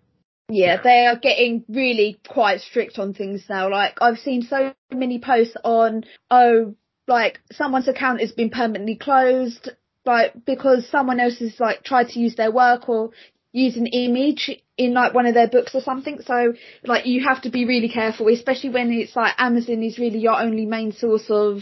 Yeah, 0.48 0.80
they 0.82 1.06
are 1.06 1.18
getting 1.18 1.64
really 1.68 2.20
quite 2.28 2.60
strict 2.60 2.98
on 2.98 3.14
things 3.14 3.44
now. 3.48 3.70
Like 3.70 3.98
I've 4.00 4.18
seen 4.18 4.42
so 4.42 4.74
many 4.92 5.18
posts 5.18 5.56
on, 5.64 6.04
oh, 6.30 6.74
like 7.06 7.40
someone's 7.52 7.88
account 7.88 8.20
has 8.20 8.32
been 8.32 8.50
permanently 8.50 8.96
closed, 8.96 9.70
like 10.04 10.44
because 10.44 10.88
someone 10.88 11.20
else 11.20 11.38
has 11.38 11.58
like 11.58 11.82
tried 11.82 12.08
to 12.10 12.20
use 12.20 12.36
their 12.36 12.52
work 12.52 12.88
or 12.88 13.10
use 13.52 13.76
an 13.76 13.86
image 13.86 14.50
in 14.76 14.92
like 14.92 15.14
one 15.14 15.26
of 15.26 15.34
their 15.34 15.48
books 15.48 15.74
or 15.74 15.80
something. 15.80 16.20
So 16.24 16.54
like 16.84 17.06
you 17.06 17.24
have 17.24 17.42
to 17.42 17.50
be 17.50 17.64
really 17.64 17.88
careful, 17.88 18.28
especially 18.28 18.70
when 18.70 18.92
it's 18.92 19.14
like 19.14 19.34
Amazon 19.38 19.82
is 19.82 19.98
really 19.98 20.18
your 20.18 20.40
only 20.40 20.66
main 20.66 20.92
source 20.92 21.26
of 21.28 21.60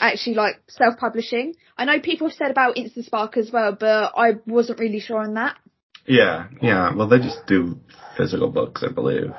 actually 0.00 0.34
like 0.34 0.60
self-publishing. 0.68 1.54
I 1.76 1.84
know 1.84 2.00
people 2.00 2.28
have 2.28 2.36
said 2.36 2.50
about 2.50 2.76
IngramSpark 2.76 3.36
as 3.36 3.50
well, 3.52 3.76
but 3.78 4.12
I 4.16 4.32
wasn't 4.46 4.80
really 4.80 5.00
sure 5.00 5.20
on 5.20 5.34
that. 5.34 5.56
yeah, 6.06 6.48
yeah. 6.60 6.94
Well, 6.94 7.08
they 7.08 7.18
just 7.18 7.46
do 7.46 7.78
physical 8.16 8.50
books, 8.50 8.84
I 8.88 8.92
believe. 8.92 9.32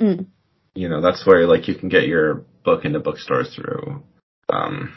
Mm. 0.00 0.26
You 0.74 0.88
know, 0.88 1.00
that's 1.00 1.26
where 1.26 1.46
like 1.46 1.68
you 1.68 1.74
can 1.74 1.88
get 1.88 2.06
your 2.06 2.44
book 2.64 2.84
into 2.84 3.00
bookstores 3.00 3.54
through, 3.54 4.02
um, 4.48 4.92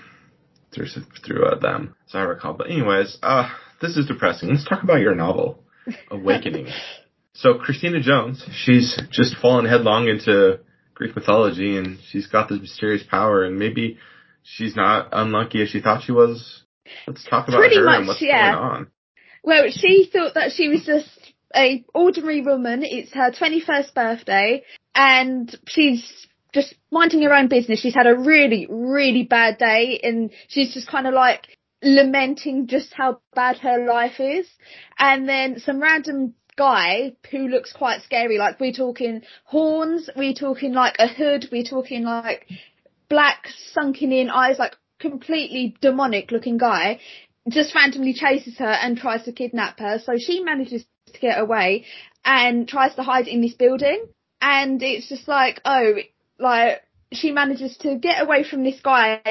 through 0.73 0.87
through 1.25 1.45
uh, 1.45 1.59
them, 1.59 1.95
as 2.07 2.15
I 2.15 2.21
recall. 2.21 2.53
But 2.53 2.69
anyways, 2.69 3.17
uh, 3.21 3.49
this 3.81 3.97
is 3.97 4.07
depressing. 4.07 4.49
Let's 4.49 4.65
talk 4.65 4.83
about 4.83 5.01
your 5.01 5.15
novel, 5.15 5.63
Awakening. 6.11 6.67
So 7.35 7.55
Christina 7.55 8.01
Jones, 8.01 8.43
she's 8.63 8.99
just 9.11 9.35
fallen 9.37 9.65
headlong 9.65 10.07
into 10.07 10.59
Greek 10.93 11.15
mythology, 11.15 11.77
and 11.77 11.99
she's 12.09 12.27
got 12.27 12.49
this 12.49 12.59
mysterious 12.59 13.03
power, 13.03 13.43
and 13.43 13.59
maybe 13.59 13.97
she's 14.43 14.75
not 14.75 15.09
unlucky 15.11 15.61
as 15.61 15.69
she 15.69 15.81
thought 15.81 16.03
she 16.03 16.13
was. 16.13 16.63
Let's 17.05 17.23
talk 17.23 17.47
about 17.47 17.57
Pretty 17.57 17.77
her 17.77 17.83
much, 17.83 17.99
and 17.99 18.07
what's 18.07 18.21
yeah. 18.21 18.53
going 18.53 18.63
on. 18.63 18.87
Well, 19.43 19.65
she 19.69 20.09
thought 20.11 20.33
that 20.33 20.53
she 20.53 20.69
was 20.69 20.85
just 20.85 21.09
a 21.55 21.85
ordinary 21.93 22.41
woman. 22.41 22.83
It's 22.83 23.13
her 23.13 23.31
21st 23.31 23.93
birthday 23.93 24.63
and 24.93 25.55
she's 25.67 26.27
just 26.53 26.73
minding 26.91 27.21
her 27.21 27.33
own 27.33 27.47
business. 27.47 27.79
She's 27.79 27.93
had 27.93 28.07
a 28.07 28.15
really, 28.15 28.67
really 28.69 29.23
bad 29.23 29.57
day 29.57 29.99
and 30.01 30.31
she's 30.47 30.73
just 30.73 30.87
kind 30.87 31.05
of 31.05 31.13
like 31.13 31.47
lamenting 31.83 32.67
just 32.67 32.93
how 32.93 33.19
bad 33.35 33.57
her 33.59 33.85
life 33.85 34.19
is. 34.19 34.47
And 34.97 35.27
then 35.29 35.59
some 35.59 35.81
random 35.81 36.33
guy 36.57 37.13
who 37.31 37.47
looks 37.47 37.73
quite 37.73 38.01
scary, 38.03 38.37
like 38.37 38.59
we're 38.59 38.71
talking 38.71 39.21
horns, 39.43 40.09
we're 40.15 40.33
talking 40.33 40.73
like 40.73 40.95
a 40.99 41.07
hood, 41.07 41.47
we're 41.51 41.63
talking 41.63 42.03
like 42.03 42.47
black 43.09 43.47
sunken 43.71 44.11
in 44.11 44.29
eyes, 44.29 44.57
like 44.57 44.75
completely 44.99 45.75
demonic 45.81 46.31
looking 46.31 46.57
guy 46.57 46.99
just 47.49 47.75
randomly 47.75 48.13
chases 48.13 48.57
her 48.57 48.65
and 48.65 48.97
tries 48.97 49.23
to 49.23 49.31
kidnap 49.31 49.79
her. 49.79 49.99
So 49.99 50.13
she 50.17 50.43
manages 50.43 50.85
to 51.13 51.19
get 51.19 51.39
away 51.39 51.85
and 52.23 52.67
tries 52.67 52.95
to 52.95 53.03
hide 53.03 53.27
in 53.27 53.41
this 53.41 53.53
building. 53.53 54.07
And 54.41 54.81
it's 54.81 55.07
just 55.07 55.27
like, 55.27 55.61
oh, 55.63 55.93
like 56.39 56.81
she 57.11 57.31
manages 57.31 57.77
to 57.77 57.97
get 57.97 58.21
away 58.21 58.43
from 58.43 58.63
this 58.63 58.79
guy 58.81 59.21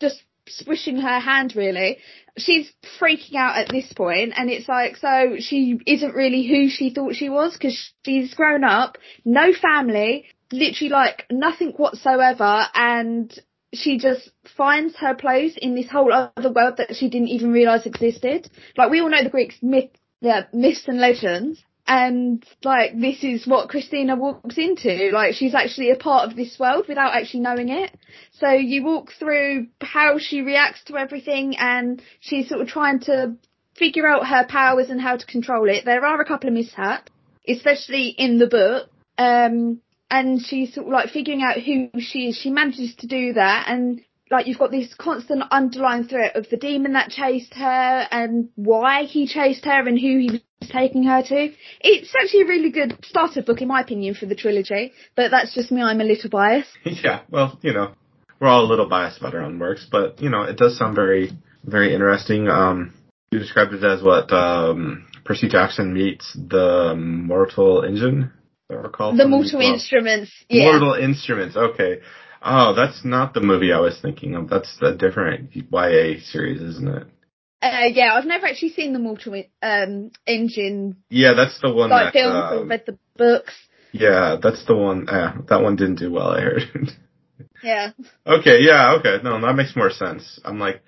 just 0.00 0.22
swishing 0.48 0.98
her 0.98 1.18
hand 1.18 1.54
really. 1.56 1.98
She's 2.38 2.72
freaking 3.00 3.34
out 3.36 3.58
at 3.58 3.68
this 3.68 3.92
point 3.92 4.32
and 4.36 4.50
it's 4.50 4.68
like, 4.68 4.96
so 4.96 5.36
she 5.38 5.78
isn't 5.86 6.14
really 6.14 6.46
who 6.46 6.68
she 6.68 6.90
thought 6.90 7.14
she 7.14 7.28
was 7.28 7.52
because 7.52 7.92
she's 8.04 8.34
grown 8.34 8.64
up, 8.64 8.98
no 9.24 9.52
family, 9.52 10.26
literally 10.50 10.90
like 10.90 11.26
nothing 11.30 11.72
whatsoever 11.72 12.66
and 12.74 13.38
she 13.74 13.98
just 13.98 14.30
finds 14.56 14.96
her 14.96 15.14
place 15.14 15.56
in 15.56 15.74
this 15.74 15.90
whole 15.90 16.12
other 16.12 16.52
world 16.52 16.76
that 16.76 16.94
she 16.94 17.08
didn't 17.08 17.28
even 17.28 17.52
realise 17.52 17.86
existed. 17.86 18.50
Like 18.76 18.90
we 18.90 19.00
all 19.00 19.10
know 19.10 19.22
the 19.22 19.30
Greeks 19.30 19.56
myth, 19.62 19.90
yeah, 20.20 20.44
myths 20.52 20.86
and 20.88 20.98
legends. 20.98 21.62
And 21.86 22.44
like 22.62 22.98
this 22.98 23.24
is 23.24 23.46
what 23.46 23.68
Christina 23.68 24.16
walks 24.16 24.56
into. 24.56 25.10
Like 25.12 25.34
she's 25.34 25.54
actually 25.54 25.90
a 25.90 25.96
part 25.96 26.30
of 26.30 26.36
this 26.36 26.58
world 26.58 26.86
without 26.88 27.14
actually 27.14 27.40
knowing 27.40 27.68
it. 27.70 27.96
So 28.38 28.50
you 28.50 28.84
walk 28.84 29.12
through 29.18 29.66
how 29.80 30.18
she 30.18 30.42
reacts 30.42 30.84
to 30.84 30.96
everything 30.96 31.56
and 31.58 32.00
she's 32.20 32.48
sort 32.48 32.60
of 32.60 32.68
trying 32.68 33.00
to 33.00 33.36
figure 33.74 34.06
out 34.06 34.26
her 34.26 34.46
powers 34.46 34.90
and 34.90 35.00
how 35.00 35.16
to 35.16 35.26
control 35.26 35.68
it. 35.68 35.84
There 35.84 36.04
are 36.04 36.20
a 36.20 36.24
couple 36.24 36.48
of 36.48 36.54
mishaps, 36.54 37.10
especially 37.48 38.08
in 38.08 38.38
the 38.38 38.46
book. 38.46 38.88
Um, 39.18 39.80
and 40.10 40.40
she's 40.40 40.74
sort 40.74 40.86
of 40.86 40.92
like 40.92 41.10
figuring 41.10 41.42
out 41.42 41.58
who 41.58 41.88
she 42.00 42.28
is. 42.28 42.36
She 42.36 42.50
manages 42.50 42.94
to 42.96 43.06
do 43.06 43.32
that 43.32 43.66
and 43.68 44.02
like 44.30 44.46
you've 44.46 44.58
got 44.58 44.70
this 44.70 44.94
constant 44.94 45.42
underlying 45.50 46.04
threat 46.04 46.36
of 46.36 46.48
the 46.48 46.56
demon 46.56 46.94
that 46.94 47.10
chased 47.10 47.54
her 47.54 48.08
and 48.10 48.48
why 48.56 49.04
he 49.04 49.26
chased 49.26 49.64
her 49.66 49.86
and 49.86 49.98
who 49.98 50.18
he 50.18 50.42
taking 50.70 51.04
her 51.04 51.22
to. 51.22 51.52
It's 51.80 52.14
actually 52.14 52.42
a 52.42 52.46
really 52.46 52.70
good 52.70 52.98
starter 53.04 53.42
book 53.42 53.60
in 53.60 53.68
my 53.68 53.80
opinion 53.80 54.14
for 54.14 54.26
the 54.26 54.34
trilogy, 54.34 54.92
but 55.16 55.30
that's 55.30 55.54
just 55.54 55.72
me, 55.72 55.82
I'm 55.82 56.00
a 56.00 56.04
little 56.04 56.30
biased. 56.30 56.70
Yeah, 56.84 57.22
well, 57.30 57.58
you 57.62 57.72
know, 57.72 57.94
we're 58.40 58.48
all 58.48 58.64
a 58.64 58.68
little 58.68 58.88
biased 58.88 59.18
about 59.18 59.34
our 59.34 59.42
own 59.42 59.58
works, 59.58 59.86
but 59.90 60.20
you 60.20 60.28
know, 60.28 60.42
it 60.42 60.56
does 60.56 60.78
sound 60.78 60.94
very, 60.94 61.30
very 61.64 61.94
interesting. 61.94 62.48
Um, 62.48 62.94
you 63.30 63.38
described 63.38 63.72
it 63.72 63.82
as 63.82 64.02
what 64.02 64.30
um, 64.32 65.06
Percy 65.24 65.48
Jackson 65.48 65.94
meets 65.94 66.32
the 66.34 66.94
Mortal 66.96 67.82
Engine. 67.82 68.32
The 68.68 69.26
Mortal 69.28 69.58
well, 69.58 69.72
Instruments. 69.72 70.32
Yeah. 70.48 70.72
Mortal 70.72 70.94
Instruments. 70.94 71.56
Okay. 71.56 72.00
Oh, 72.44 72.74
that's 72.74 73.04
not 73.04 73.34
the 73.34 73.40
movie 73.40 73.72
I 73.72 73.80
was 73.80 73.98
thinking 74.00 74.34
of. 74.34 74.48
That's 74.48 74.76
a 74.82 74.94
different 74.94 75.50
YA 75.54 76.20
series, 76.24 76.60
isn't 76.60 76.88
it? 76.88 77.06
Uh, 77.62 77.86
yeah, 77.92 78.14
I've 78.14 78.26
never 78.26 78.46
actually 78.46 78.70
seen 78.70 78.92
the 78.92 78.98
Mortal 78.98 79.40
um, 79.62 80.10
Engine. 80.26 80.96
Yeah, 81.08 81.34
that's 81.34 81.60
the 81.60 81.72
one. 81.72 81.90
Like 81.90 82.12
that, 82.12 82.18
films 82.18 82.34
uh, 82.34 82.56
or 82.56 82.66
read 82.66 82.82
the 82.86 82.98
books. 83.16 83.54
Yeah, 83.92 84.36
that's 84.42 84.66
the 84.66 84.74
one. 84.74 85.08
Uh, 85.08 85.36
that 85.48 85.62
one 85.62 85.76
didn't 85.76 86.00
do 86.00 86.10
well. 86.10 86.28
I 86.28 86.40
heard. 86.40 86.62
yeah. 87.62 87.92
Okay. 88.26 88.62
Yeah. 88.62 88.96
Okay. 88.98 89.18
No, 89.22 89.40
that 89.40 89.54
makes 89.54 89.76
more 89.76 89.90
sense. 89.90 90.40
I'm 90.44 90.58
like, 90.58 90.82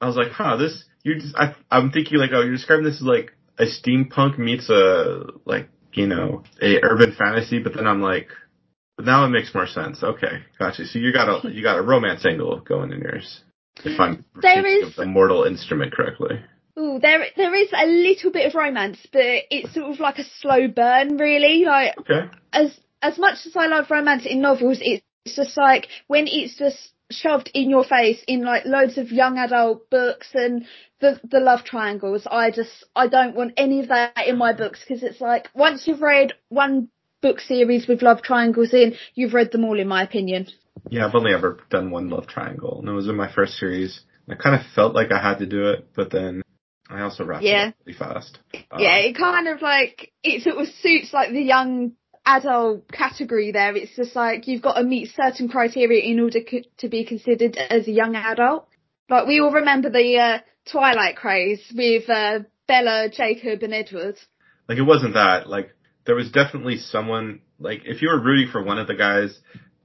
I 0.00 0.06
was 0.06 0.16
like, 0.16 0.30
huh, 0.30 0.56
this. 0.56 0.84
You 1.02 1.16
just. 1.18 1.34
I, 1.34 1.56
I'm 1.68 1.90
thinking 1.90 2.18
like, 2.18 2.30
oh, 2.32 2.42
you're 2.42 2.52
describing 2.52 2.84
this 2.84 2.96
as 2.96 3.02
like 3.02 3.32
a 3.58 3.64
steampunk 3.64 4.38
meets 4.38 4.70
a 4.70 5.24
like 5.44 5.68
you 5.92 6.06
know 6.06 6.44
a 6.62 6.80
urban 6.84 7.12
fantasy, 7.12 7.58
but 7.58 7.74
then 7.74 7.88
I'm 7.88 8.02
like, 8.02 8.28
now 9.00 9.24
it 9.24 9.30
makes 9.30 9.52
more 9.52 9.66
sense. 9.66 10.04
Okay, 10.04 10.44
gotcha. 10.60 10.86
So 10.86 11.00
you 11.00 11.12
got 11.12 11.44
a 11.44 11.50
you 11.50 11.64
got 11.64 11.78
a 11.78 11.82
romance 11.82 12.24
angle 12.24 12.60
going 12.60 12.92
in 12.92 13.00
yours. 13.00 13.42
If 13.84 13.98
I'm 13.98 14.24
there 14.42 14.66
is 14.66 14.96
the 14.96 15.06
mortal 15.06 15.44
instrument 15.44 15.92
correctly. 15.92 16.40
Ooh, 16.78 16.98
there 17.00 17.24
there 17.36 17.54
is 17.54 17.68
a 17.72 17.86
little 17.86 18.30
bit 18.30 18.46
of 18.46 18.54
romance, 18.54 18.98
but 19.12 19.22
it's 19.50 19.74
sort 19.74 19.92
of 19.92 20.00
like 20.00 20.18
a 20.18 20.24
slow 20.40 20.68
burn, 20.68 21.16
really. 21.16 21.64
Like 21.64 21.98
okay. 21.98 22.28
as 22.52 22.78
as 23.02 23.18
much 23.18 23.46
as 23.46 23.56
I 23.56 23.66
love 23.66 23.90
romance 23.90 24.26
in 24.26 24.40
novels, 24.40 24.78
it's 24.80 25.02
just 25.34 25.56
like 25.56 25.88
when 26.06 26.26
it's 26.26 26.56
just 26.56 26.92
shoved 27.10 27.50
in 27.54 27.68
your 27.68 27.84
face 27.84 28.22
in 28.28 28.42
like 28.42 28.64
loads 28.64 28.96
of 28.96 29.10
young 29.10 29.36
adult 29.36 29.90
books 29.90 30.28
and 30.34 30.64
the 31.00 31.20
the 31.24 31.40
love 31.40 31.64
triangles. 31.64 32.26
I 32.30 32.50
just 32.50 32.84
I 32.94 33.08
don't 33.08 33.34
want 33.34 33.54
any 33.56 33.80
of 33.80 33.88
that 33.88 34.26
in 34.26 34.38
my 34.38 34.52
books 34.52 34.80
because 34.80 35.02
it's 35.02 35.20
like 35.20 35.48
once 35.54 35.86
you've 35.86 36.02
read 36.02 36.34
one 36.48 36.88
book 37.20 37.40
series 37.40 37.86
with 37.86 38.02
love 38.02 38.22
triangles 38.22 38.72
in, 38.72 38.94
you've 39.14 39.34
read 39.34 39.52
them 39.52 39.64
all, 39.64 39.78
in 39.78 39.88
my 39.88 40.02
opinion. 40.02 40.46
Yeah, 40.88 41.06
I've 41.06 41.14
only 41.14 41.34
ever 41.34 41.58
done 41.70 41.90
one 41.90 42.08
love 42.08 42.26
triangle, 42.26 42.78
and 42.80 42.88
it 42.88 42.92
was 42.92 43.08
in 43.08 43.16
my 43.16 43.32
first 43.32 43.54
series. 43.54 44.00
I 44.28 44.34
kind 44.34 44.54
of 44.54 44.62
felt 44.74 44.94
like 44.94 45.10
I 45.12 45.20
had 45.20 45.38
to 45.38 45.46
do 45.46 45.70
it, 45.70 45.88
but 45.94 46.10
then 46.10 46.42
I 46.88 47.02
also 47.02 47.24
wrapped 47.24 47.44
yeah. 47.44 47.66
it 47.66 47.68
up 47.68 47.74
pretty 47.84 47.98
fast. 47.98 48.38
Um, 48.54 48.80
yeah, 48.80 48.96
it 48.96 49.16
kind 49.16 49.48
of 49.48 49.62
like 49.62 50.12
it 50.22 50.42
sort 50.42 50.56
of 50.56 50.68
suits 50.80 51.12
like 51.12 51.30
the 51.30 51.42
young 51.42 51.92
adult 52.26 52.90
category 52.90 53.52
there. 53.52 53.76
It's 53.76 53.94
just 53.96 54.14
like 54.14 54.46
you've 54.46 54.62
got 54.62 54.74
to 54.74 54.84
meet 54.84 55.10
certain 55.14 55.48
criteria 55.48 56.02
in 56.02 56.20
order 56.20 56.40
co- 56.48 56.62
to 56.78 56.88
be 56.88 57.04
considered 57.04 57.56
as 57.56 57.88
a 57.88 57.92
young 57.92 58.14
adult. 58.14 58.68
Like 59.08 59.26
we 59.26 59.40
all 59.40 59.52
remember 59.52 59.90
the 59.90 60.18
uh, 60.18 60.38
Twilight 60.70 61.16
craze 61.16 61.62
with 61.74 62.08
uh, 62.08 62.40
Bella, 62.68 63.08
Jacob, 63.10 63.62
and 63.62 63.74
Edward. 63.74 64.16
Like 64.68 64.78
it 64.78 64.82
wasn't 64.82 65.14
that. 65.14 65.48
Like 65.48 65.70
there 66.06 66.14
was 66.14 66.30
definitely 66.30 66.78
someone. 66.78 67.40
Like 67.58 67.82
if 67.84 68.02
you 68.02 68.08
were 68.08 68.20
rooting 68.20 68.50
for 68.50 68.62
one 68.62 68.78
of 68.78 68.86
the 68.86 68.94
guys, 68.94 69.38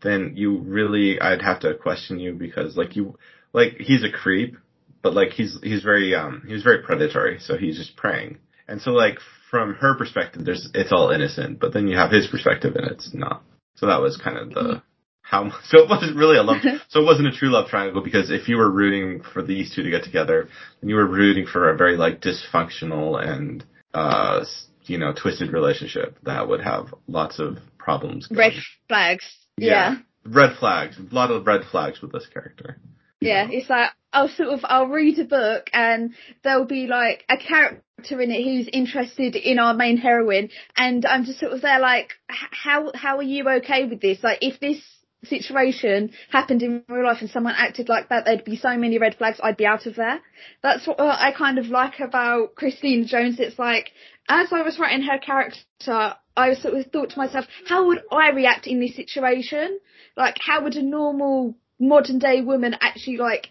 then 0.05 0.33
you 0.35 0.59
really 0.59 1.19
I'd 1.19 1.41
have 1.41 1.61
to 1.61 1.75
question 1.75 2.19
you 2.19 2.33
because 2.33 2.77
like 2.77 2.95
you 2.95 3.17
like 3.53 3.77
he's 3.79 4.03
a 4.03 4.11
creep, 4.11 4.57
but 5.01 5.13
like 5.13 5.29
he's 5.29 5.57
he's 5.63 5.83
very 5.83 6.13
um 6.15 6.43
he 6.45 6.53
was 6.53 6.63
very 6.63 6.83
predatory, 6.83 7.39
so 7.39 7.57
he's 7.57 7.77
just 7.77 7.95
preying. 7.95 8.37
And 8.67 8.81
so 8.81 8.91
like 8.91 9.17
from 9.49 9.75
her 9.75 9.95
perspective, 9.95 10.45
there's 10.45 10.69
it's 10.73 10.91
all 10.91 11.11
innocent, 11.11 11.59
but 11.59 11.73
then 11.73 11.87
you 11.87 11.97
have 11.97 12.11
his 12.11 12.27
perspective 12.27 12.75
and 12.75 12.91
it's 12.91 13.13
not. 13.13 13.43
So 13.75 13.87
that 13.87 14.01
was 14.01 14.17
kind 14.17 14.37
of 14.37 14.49
the 14.49 14.61
mm-hmm. 14.61 14.77
how. 15.21 15.51
So 15.65 15.79
it 15.79 15.89
wasn't 15.89 16.17
really 16.17 16.37
a 16.37 16.43
love. 16.43 16.61
so 16.89 17.01
it 17.01 17.05
wasn't 17.05 17.27
a 17.29 17.31
true 17.31 17.49
love 17.49 17.69
triangle 17.69 18.03
because 18.03 18.29
if 18.29 18.47
you 18.47 18.57
were 18.57 18.69
rooting 18.69 19.21
for 19.33 19.41
these 19.41 19.73
two 19.73 19.83
to 19.83 19.89
get 19.89 20.03
together, 20.03 20.49
then 20.81 20.89
you 20.89 20.95
were 20.95 21.07
rooting 21.07 21.45
for 21.45 21.69
a 21.69 21.77
very 21.77 21.97
like 21.97 22.21
dysfunctional 22.21 23.21
and 23.21 23.65
uh 23.93 24.43
you 24.83 24.97
know 24.97 25.13
twisted 25.13 25.51
relationship 25.51 26.17
that 26.23 26.47
would 26.47 26.61
have 26.61 26.93
lots 27.07 27.39
of 27.39 27.57
problems. 27.77 28.27
Going. 28.27 28.39
Red 28.39 28.53
flags. 28.87 29.44
Yeah. 29.57 29.69
yeah. 29.69 29.95
Red 30.25 30.57
flags. 30.57 30.97
A 30.97 31.13
lot 31.13 31.31
of 31.31 31.45
red 31.45 31.61
flags 31.71 32.01
with 32.01 32.11
this 32.11 32.27
character. 32.31 32.79
Yeah, 33.21 33.47
it's 33.49 33.69
like 33.69 33.91
I'll 34.11 34.29
sort 34.29 34.49
of 34.49 34.59
I'll 34.63 34.87
read 34.87 35.19
a 35.19 35.25
book 35.25 35.69
and 35.73 36.13
there'll 36.43 36.65
be 36.65 36.87
like 36.87 37.23
a 37.29 37.37
character 37.37 38.21
in 38.21 38.31
it 38.31 38.43
who's 38.43 38.69
interested 38.71 39.35
in 39.35 39.57
our 39.59 39.73
main 39.73 39.97
heroine, 39.97 40.49
and 40.77 41.05
I'm 41.05 41.25
just 41.25 41.39
sort 41.39 41.53
of 41.53 41.61
there 41.61 41.79
like, 41.79 42.11
how 42.27 42.91
how 42.93 43.17
are 43.17 43.23
you 43.23 43.47
okay 43.47 43.85
with 43.85 44.01
this? 44.01 44.23
Like, 44.23 44.39
if 44.41 44.59
this 44.59 44.81
situation 45.23 46.11
happened 46.29 46.61
in 46.61 46.83
real 46.87 47.05
life 47.05 47.17
and 47.21 47.29
someone 47.29 47.55
acted 47.57 47.89
like 47.89 48.09
that, 48.09 48.25
there'd 48.25 48.45
be 48.45 48.57
so 48.57 48.77
many 48.77 48.99
red 48.99 49.15
flags. 49.15 49.39
I'd 49.41 49.57
be 49.57 49.65
out 49.65 49.85
of 49.85 49.95
there. 49.95 50.19
That's 50.61 50.85
what 50.87 50.99
I 50.99 51.31
kind 51.31 51.57
of 51.57 51.67
like 51.67 51.99
about 51.99 52.55
Christina 52.55 53.05
Jones. 53.05 53.39
It's 53.39 53.57
like 53.57 53.91
as 54.27 54.51
I 54.51 54.61
was 54.61 54.79
writing 54.79 55.03
her 55.03 55.19
character, 55.19 56.15
I 56.35 56.53
sort 56.55 56.73
of 56.73 56.85
thought 56.91 57.11
to 57.11 57.17
myself, 57.17 57.45
how 57.67 57.87
would 57.87 58.01
I 58.11 58.31
react 58.31 58.67
in 58.67 58.79
this 58.79 58.95
situation? 58.95 59.79
Like, 60.17 60.37
how 60.39 60.63
would 60.63 60.75
a 60.75 60.81
normal 60.81 61.55
modern 61.79 62.19
day 62.19 62.41
woman 62.41 62.75
actually 62.79 63.17
like 63.17 63.49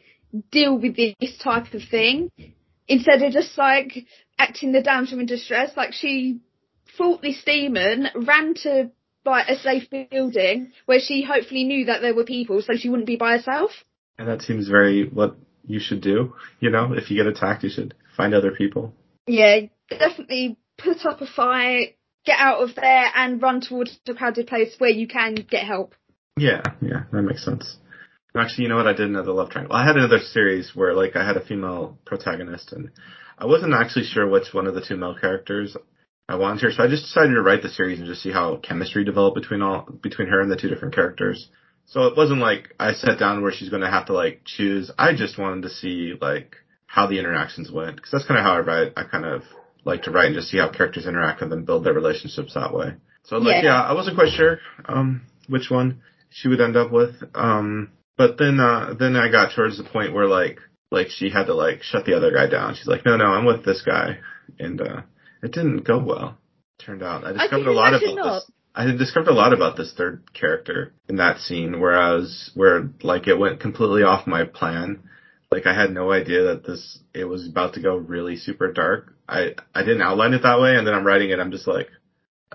deal 0.50 0.78
with 0.78 0.96
this 0.96 1.38
type 1.42 1.72
of 1.74 1.82
thing 1.90 2.30
instead 2.88 3.22
of 3.22 3.32
just 3.32 3.56
like 3.56 4.06
acting 4.38 4.72
the 4.72 4.82
damsel 4.82 5.18
in 5.18 5.26
distress. 5.26 5.70
Like 5.76 5.92
she 5.92 6.40
fought 6.96 7.22
this 7.22 7.42
demon, 7.44 8.08
ran 8.14 8.54
to 8.62 8.90
like 9.24 9.48
a 9.48 9.56
safe 9.56 9.88
building 10.10 10.72
where 10.86 11.00
she 11.00 11.22
hopefully 11.22 11.64
knew 11.64 11.86
that 11.86 12.02
there 12.02 12.14
were 12.14 12.24
people, 12.24 12.60
so 12.60 12.74
she 12.76 12.88
wouldn't 12.88 13.06
be 13.06 13.16
by 13.16 13.36
herself. 13.36 13.70
And 14.18 14.28
that 14.28 14.42
seems 14.42 14.68
very 14.68 15.08
what 15.08 15.36
you 15.66 15.80
should 15.80 16.02
do. 16.02 16.34
You 16.60 16.70
know, 16.70 16.92
if 16.92 17.10
you 17.10 17.16
get 17.16 17.26
attacked, 17.26 17.64
you 17.64 17.70
should 17.70 17.94
find 18.16 18.34
other 18.34 18.52
people. 18.52 18.92
Yeah, 19.26 19.60
definitely 19.88 20.58
put 20.84 21.04
up 21.06 21.20
a 21.20 21.26
fight, 21.26 21.96
get 22.24 22.38
out 22.38 22.62
of 22.62 22.74
there, 22.74 23.10
and 23.14 23.42
run 23.42 23.60
towards 23.60 23.98
a 24.06 24.14
crowded 24.14 24.46
place 24.46 24.74
where 24.78 24.90
you 24.90 25.08
can 25.08 25.34
get 25.34 25.66
help. 25.66 25.94
Yeah, 26.36 26.62
yeah, 26.80 27.04
that 27.12 27.22
makes 27.22 27.44
sense. 27.44 27.78
Actually, 28.36 28.64
you 28.64 28.68
know 28.68 28.76
what? 28.76 28.88
I 28.88 28.92
did 28.92 29.08
another 29.08 29.32
love 29.32 29.50
triangle. 29.50 29.76
I 29.76 29.86
had 29.86 29.96
another 29.96 30.18
series 30.18 30.72
where 30.74 30.92
like 30.92 31.14
I 31.14 31.24
had 31.24 31.36
a 31.36 31.44
female 31.44 31.98
protagonist, 32.04 32.72
and 32.72 32.90
I 33.38 33.46
wasn't 33.46 33.74
actually 33.74 34.06
sure 34.06 34.28
which 34.28 34.52
one 34.52 34.66
of 34.66 34.74
the 34.74 34.84
two 34.86 34.96
male 34.96 35.16
characters 35.18 35.76
I 36.28 36.36
wanted 36.36 36.60
here, 36.60 36.72
so 36.72 36.82
I 36.82 36.88
just 36.88 37.04
decided 37.04 37.34
to 37.34 37.42
write 37.42 37.62
the 37.62 37.68
series 37.68 37.98
and 37.98 38.08
just 38.08 38.22
see 38.22 38.32
how 38.32 38.56
chemistry 38.56 39.04
developed 39.04 39.36
between 39.36 39.62
all 39.62 39.86
between 40.02 40.28
her 40.28 40.40
and 40.40 40.50
the 40.50 40.56
two 40.56 40.68
different 40.68 40.94
characters. 40.94 41.48
So 41.86 42.06
it 42.06 42.16
wasn't 42.16 42.40
like 42.40 42.74
I 42.80 42.94
sat 42.94 43.18
down 43.18 43.42
where 43.42 43.52
she's 43.52 43.68
going 43.68 43.82
to 43.82 43.90
have 43.90 44.06
to 44.06 44.14
like 44.14 44.42
choose. 44.44 44.90
I 44.98 45.14
just 45.14 45.38
wanted 45.38 45.62
to 45.62 45.70
see 45.70 46.14
like 46.20 46.56
how 46.86 47.06
the 47.06 47.18
interactions 47.18 47.70
went 47.70 47.96
because 47.96 48.10
that's 48.10 48.26
kind 48.26 48.38
of 48.38 48.44
how 48.44 48.54
I 48.54 48.60
write. 48.60 48.92
I 48.96 49.04
kind 49.04 49.26
of 49.26 49.42
like 49.84 50.02
to 50.02 50.10
write 50.10 50.26
and 50.26 50.34
just 50.34 50.48
see 50.48 50.58
how 50.58 50.70
characters 50.70 51.06
interact 51.06 51.42
and 51.42 51.50
then 51.50 51.64
build 51.64 51.84
their 51.84 51.94
relationships 51.94 52.54
that 52.54 52.74
way. 52.74 52.94
So 53.24 53.38
like 53.38 53.62
yeah, 53.62 53.72
yeah 53.72 53.82
I 53.82 53.92
wasn't 53.94 54.16
quite 54.16 54.32
sure 54.32 54.58
um 54.86 55.22
which 55.48 55.70
one 55.70 56.02
she 56.30 56.48
would 56.48 56.60
end 56.60 56.76
up 56.76 56.90
with. 56.90 57.14
Um 57.34 57.90
but 58.16 58.38
then, 58.38 58.60
uh, 58.60 58.94
then 58.98 59.16
I 59.16 59.30
got 59.30 59.54
towards 59.54 59.76
the 59.76 59.84
point 59.84 60.12
where 60.12 60.26
like, 60.26 60.58
like 60.90 61.08
she 61.08 61.30
had 61.30 61.46
to 61.46 61.54
like 61.54 61.82
shut 61.82 62.04
the 62.04 62.16
other 62.16 62.32
guy 62.32 62.48
down. 62.48 62.74
She's 62.74 62.86
like, 62.86 63.04
no, 63.04 63.16
no, 63.16 63.26
I'm 63.26 63.44
with 63.44 63.64
this 63.64 63.82
guy. 63.84 64.18
And, 64.58 64.80
uh, 64.80 65.02
it 65.42 65.52
didn't 65.52 65.84
go 65.84 65.98
well. 65.98 66.38
Turned 66.78 67.02
out 67.02 67.24
I 67.24 67.32
discovered 67.32 67.68
I 67.68 67.72
a 67.72 67.74
lot 67.74 67.94
about 67.94 68.14
not. 68.14 68.34
this. 68.34 68.50
I 68.74 68.84
discovered 68.86 69.30
a 69.30 69.34
lot 69.34 69.52
about 69.52 69.76
this 69.76 69.94
third 69.96 70.24
character 70.32 70.92
in 71.08 71.16
that 71.16 71.38
scene 71.38 71.80
where 71.80 71.96
I 71.96 72.14
was, 72.14 72.50
where 72.54 72.90
like 73.02 73.28
it 73.28 73.38
went 73.38 73.60
completely 73.60 74.02
off 74.02 74.26
my 74.26 74.44
plan. 74.44 75.04
Like 75.50 75.66
I 75.66 75.74
had 75.74 75.92
no 75.92 76.10
idea 76.10 76.44
that 76.44 76.64
this, 76.64 76.98
it 77.14 77.24
was 77.24 77.48
about 77.48 77.74
to 77.74 77.80
go 77.80 77.96
really 77.96 78.36
super 78.36 78.72
dark. 78.72 79.14
I, 79.28 79.54
I 79.74 79.82
didn't 79.82 80.02
outline 80.02 80.34
it 80.34 80.42
that 80.42 80.60
way 80.60 80.74
and 80.76 80.86
then 80.86 80.94
I'm 80.94 81.06
writing 81.06 81.30
it, 81.30 81.38
I'm 81.38 81.52
just 81.52 81.66
like, 81.66 81.88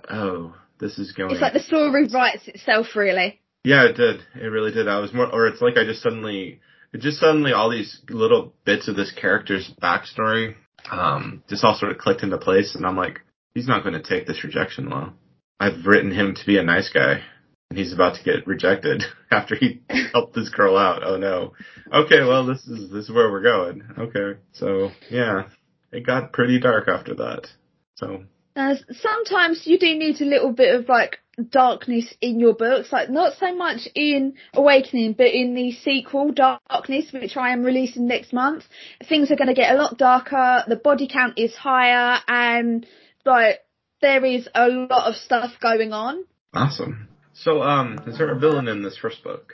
oh, 0.10 0.56
this 0.80 0.98
is 0.98 1.12
going. 1.12 1.32
It's 1.32 1.42
like 1.42 1.54
the 1.54 1.60
story 1.60 2.08
writes 2.08 2.48
itself 2.48 2.88
really. 2.96 3.40
Yeah, 3.64 3.86
it 3.86 3.98
did. 3.98 4.22
It 4.36 4.48
really 4.48 4.72
did. 4.72 4.88
I 4.88 5.00
was 5.00 5.14
more, 5.14 5.30
or 5.32 5.48
it's 5.48 5.62
like 5.62 5.78
I 5.78 5.84
just 5.84 6.02
suddenly, 6.02 6.62
it 6.94 7.02
just 7.02 7.20
suddenly 7.20 7.52
all 7.52 7.70
these 7.70 8.00
little 8.10 8.54
bits 8.66 8.88
of 8.88 8.96
this 8.96 9.12
character's 9.12 9.72
backstory, 9.82 10.56
um, 10.90 11.44
just 11.50 11.64
all 11.64 11.76
sort 11.78 11.92
of 11.92 11.98
clicked 11.98 12.24
into 12.24 12.38
place, 12.38 12.76
and 12.76 12.86
I'm 12.86 12.96
like, 12.96 13.20
he's 13.54 13.68
not 13.68 13.84
going 13.84 14.02
to 14.02 14.02
take 14.02 14.26
this 14.26 14.44
rejection 14.44 14.90
well. 14.90 15.14
I've 15.60 15.86
written 15.86 16.12
him 16.12 16.36
to 16.36 16.46
be 16.46 16.58
a 16.58 16.64
nice 16.64 16.90
guy, 16.90 17.22
and 17.70 17.78
he's 17.78 17.94
about 17.94 18.16
to 18.16 18.24
get 18.24 18.48
rejected 18.48 19.04
after 19.32 19.56
he 19.56 19.82
helped 20.12 20.34
this 20.34 20.50
girl 20.50 20.78
out. 20.78 21.04
Oh 21.04 21.18
no. 21.18 21.54
Okay, 21.94 22.22
well 22.22 22.46
this 22.46 22.66
is 22.68 22.90
this 22.92 23.06
is 23.06 23.12
where 23.12 23.32
we're 23.32 23.44
going. 23.44 23.84
Okay, 23.98 24.40
so 24.54 24.90
yeah, 25.10 25.50
it 25.92 26.06
got 26.06 26.34
pretty 26.34 26.60
dark 26.60 26.88
after 26.88 27.16
that. 27.16 27.48
So. 27.96 28.24
Uh, 28.56 28.76
sometimes 28.92 29.62
you 29.66 29.80
do 29.80 29.96
need 29.98 30.20
a 30.20 30.26
little 30.26 30.52
bit 30.52 30.76
of 30.76 30.90
like 30.90 31.20
darkness 31.52 32.14
in 32.20 32.40
your 32.40 32.54
books, 32.54 32.92
like 32.92 33.10
not 33.10 33.38
so 33.38 33.56
much 33.56 33.88
in 33.96 34.34
Awakening, 34.54 35.14
but 35.14 35.28
in 35.28 35.54
the 35.54 35.72
sequel, 35.72 36.34
Darkness, 36.34 37.14
which 37.14 37.38
I 37.38 37.52
am 37.54 37.64
releasing 37.64 38.08
next 38.08 38.34
month. 38.34 38.64
Things 39.08 39.32
are 39.32 39.38
going 39.38 39.48
to 39.48 39.54
get 39.54 39.74
a 39.74 39.78
lot 39.78 39.98
darker, 39.98 40.66
the 40.68 40.76
body 40.76 41.08
count 41.08 41.38
is 41.38 41.56
higher, 41.56 42.20
and 42.28 42.86
like 43.24 43.60
there 44.02 44.26
is 44.26 44.50
a 44.54 44.68
lot 44.68 45.08
of 45.08 45.16
stuff 45.16 45.52
going 45.62 45.94
on. 45.94 46.26
Awesome. 46.54 47.08
So, 47.42 47.62
um, 47.64 48.00
is 48.08 48.18
there 48.18 48.32
a 48.32 48.38
villain 48.40 48.68
in 48.68 48.84
this 48.84 48.98
first 48.98 49.24
book? 49.24 49.54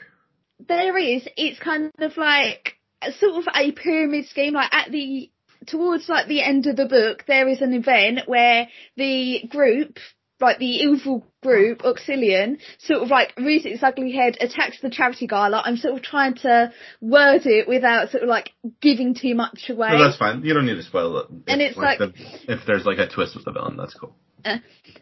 There 0.66 0.96
is. 0.98 1.26
It's 1.36 1.58
kind 1.60 1.92
of 2.00 2.16
like 2.16 2.74
sort 3.18 3.36
of 3.36 3.44
a 3.54 3.72
pyramid 3.72 4.26
scheme. 4.26 4.54
Like 4.54 4.72
at 4.72 4.90
the 4.90 5.30
towards 5.66 6.08
like 6.08 6.26
the 6.26 6.42
end 6.42 6.66
of 6.66 6.76
the 6.76 6.86
book, 6.86 7.24
there 7.28 7.48
is 7.48 7.60
an 7.60 7.72
event 7.74 8.20
where 8.26 8.68
the 8.96 9.44
group 9.48 9.98
like 10.38 10.58
the 10.58 10.66
evil 10.66 11.24
group, 11.42 11.78
Oxyllion, 11.78 12.58
sort 12.80 13.02
of 13.02 13.08
like 13.08 13.32
raises 13.38 13.72
its 13.72 13.82
ugly 13.82 14.12
head, 14.12 14.36
attacks 14.40 14.80
the 14.82 14.90
charity 14.90 15.26
gala. 15.26 15.62
I'm 15.64 15.78
sort 15.78 15.94
of 15.94 16.02
trying 16.02 16.34
to 16.36 16.72
word 17.00 17.46
it 17.46 17.66
without 17.66 18.10
sort 18.10 18.22
of 18.22 18.28
like 18.28 18.50
giving 18.82 19.14
too 19.14 19.34
much 19.34 19.70
away. 19.70 19.88
No, 19.92 20.04
that's 20.04 20.18
fine. 20.18 20.44
You 20.44 20.52
don't 20.52 20.66
need 20.66 20.74
to 20.74 20.82
spoil 20.82 21.18
it. 21.20 21.26
And 21.46 21.62
it's 21.62 21.76
like- 21.76 21.98
the, 22.00 22.12
if 22.48 22.60
there's 22.66 22.84
like 22.84 22.98
a 22.98 23.08
twist 23.08 23.34
with 23.34 23.44
the 23.46 23.52
villain, 23.52 23.76
that's 23.76 23.94
cool. 23.94 24.14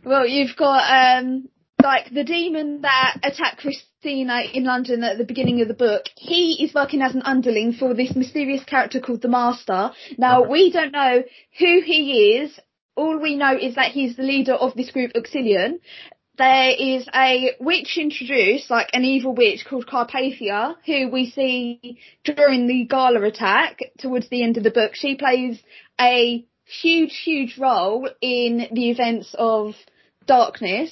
Well, 0.04 0.26
you've 0.26 0.56
got 0.56 1.18
um 1.18 1.48
like 1.84 2.12
the 2.12 2.24
demon 2.24 2.80
that 2.80 3.18
attacked 3.22 3.58
Christina 3.58 4.42
in 4.52 4.64
London 4.64 5.04
at 5.04 5.18
the 5.18 5.24
beginning 5.24 5.60
of 5.60 5.68
the 5.68 5.74
book. 5.74 6.06
He 6.16 6.64
is 6.64 6.74
working 6.74 7.02
as 7.02 7.14
an 7.14 7.22
underling 7.22 7.74
for 7.74 7.94
this 7.94 8.16
mysterious 8.16 8.64
character 8.64 9.00
called 9.00 9.22
the 9.22 9.28
Master. 9.28 9.92
Now 10.18 10.48
we 10.48 10.72
don't 10.72 10.92
know 10.92 11.22
who 11.58 11.80
he 11.84 12.38
is. 12.38 12.58
All 12.96 13.18
we 13.18 13.36
know 13.36 13.56
is 13.56 13.74
that 13.74 13.92
he's 13.92 14.16
the 14.16 14.22
leader 14.22 14.54
of 14.54 14.74
this 14.74 14.90
group, 14.90 15.12
Auxilion. 15.14 15.80
There 16.36 16.70
is 16.70 17.06
a 17.14 17.50
witch 17.60 17.96
introduced, 17.96 18.70
like 18.70 18.88
an 18.92 19.04
evil 19.04 19.34
witch 19.34 19.64
called 19.68 19.86
Carpathia, 19.86 20.76
who 20.86 21.08
we 21.08 21.30
see 21.30 21.98
during 22.24 22.66
the 22.66 22.86
gala 22.86 23.22
attack 23.22 23.78
towards 23.98 24.28
the 24.30 24.42
end 24.42 24.56
of 24.56 24.64
the 24.64 24.70
book. 24.70 24.94
She 24.94 25.16
plays 25.16 25.62
a 26.00 26.44
huge, 26.64 27.20
huge 27.24 27.58
role 27.58 28.08
in 28.20 28.68
the 28.72 28.90
events 28.90 29.34
of 29.38 29.74
darkness 30.26 30.90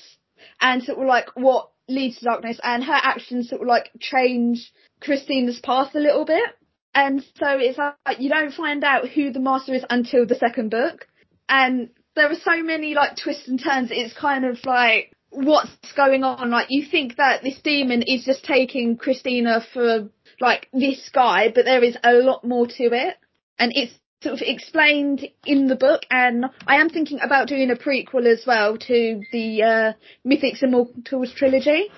and 0.62 0.82
sort 0.82 0.98
of 0.98 1.06
like 1.06 1.28
what 1.34 1.70
leads 1.88 2.18
to 2.18 2.24
darkness 2.24 2.58
and 2.62 2.84
her 2.84 2.94
actions 2.94 3.48
sort 3.48 3.60
of 3.60 3.68
like 3.68 3.90
change 4.00 4.72
Christina's 5.00 5.60
path 5.60 5.94
a 5.94 5.98
little 5.98 6.24
bit. 6.24 6.48
And 6.94 7.22
so 7.22 7.48
it's 7.58 7.78
like 7.78 8.20
you 8.20 8.30
don't 8.30 8.52
find 8.52 8.84
out 8.84 9.08
who 9.08 9.32
the 9.32 9.40
master 9.40 9.74
is 9.74 9.84
until 9.90 10.26
the 10.26 10.34
second 10.34 10.70
book. 10.70 11.06
And 11.48 11.90
there 12.14 12.30
are 12.30 12.36
so 12.42 12.62
many 12.62 12.94
like 12.94 13.16
twists 13.16 13.48
and 13.48 13.62
turns, 13.62 13.90
it's 13.90 14.14
kind 14.14 14.44
of 14.44 14.58
like 14.64 15.12
what's 15.30 15.92
going 15.96 16.22
on? 16.24 16.50
Like 16.50 16.66
you 16.70 16.86
think 16.88 17.16
that 17.16 17.42
this 17.42 17.58
demon 17.62 18.02
is 18.02 18.24
just 18.24 18.44
taking 18.44 18.96
Christina 18.96 19.64
for 19.72 20.10
like 20.40 20.68
this 20.72 21.10
guy, 21.12 21.50
but 21.54 21.64
there 21.64 21.82
is 21.82 21.96
a 22.04 22.12
lot 22.12 22.44
more 22.44 22.66
to 22.66 22.84
it. 22.84 23.16
And 23.58 23.72
it's 23.74 23.92
sort 24.22 24.34
of 24.34 24.40
explained 24.42 25.26
in 25.44 25.66
the 25.66 25.76
book 25.76 26.02
and 26.10 26.46
I 26.66 26.76
am 26.76 26.88
thinking 26.88 27.20
about 27.20 27.48
doing 27.48 27.70
a 27.70 27.76
prequel 27.76 28.26
as 28.26 28.44
well 28.46 28.76
to 28.76 29.22
the 29.32 29.62
uh, 29.62 29.92
Mythics 30.26 30.62
and 30.62 30.72
Mortals 30.72 31.32
trilogy. 31.34 31.88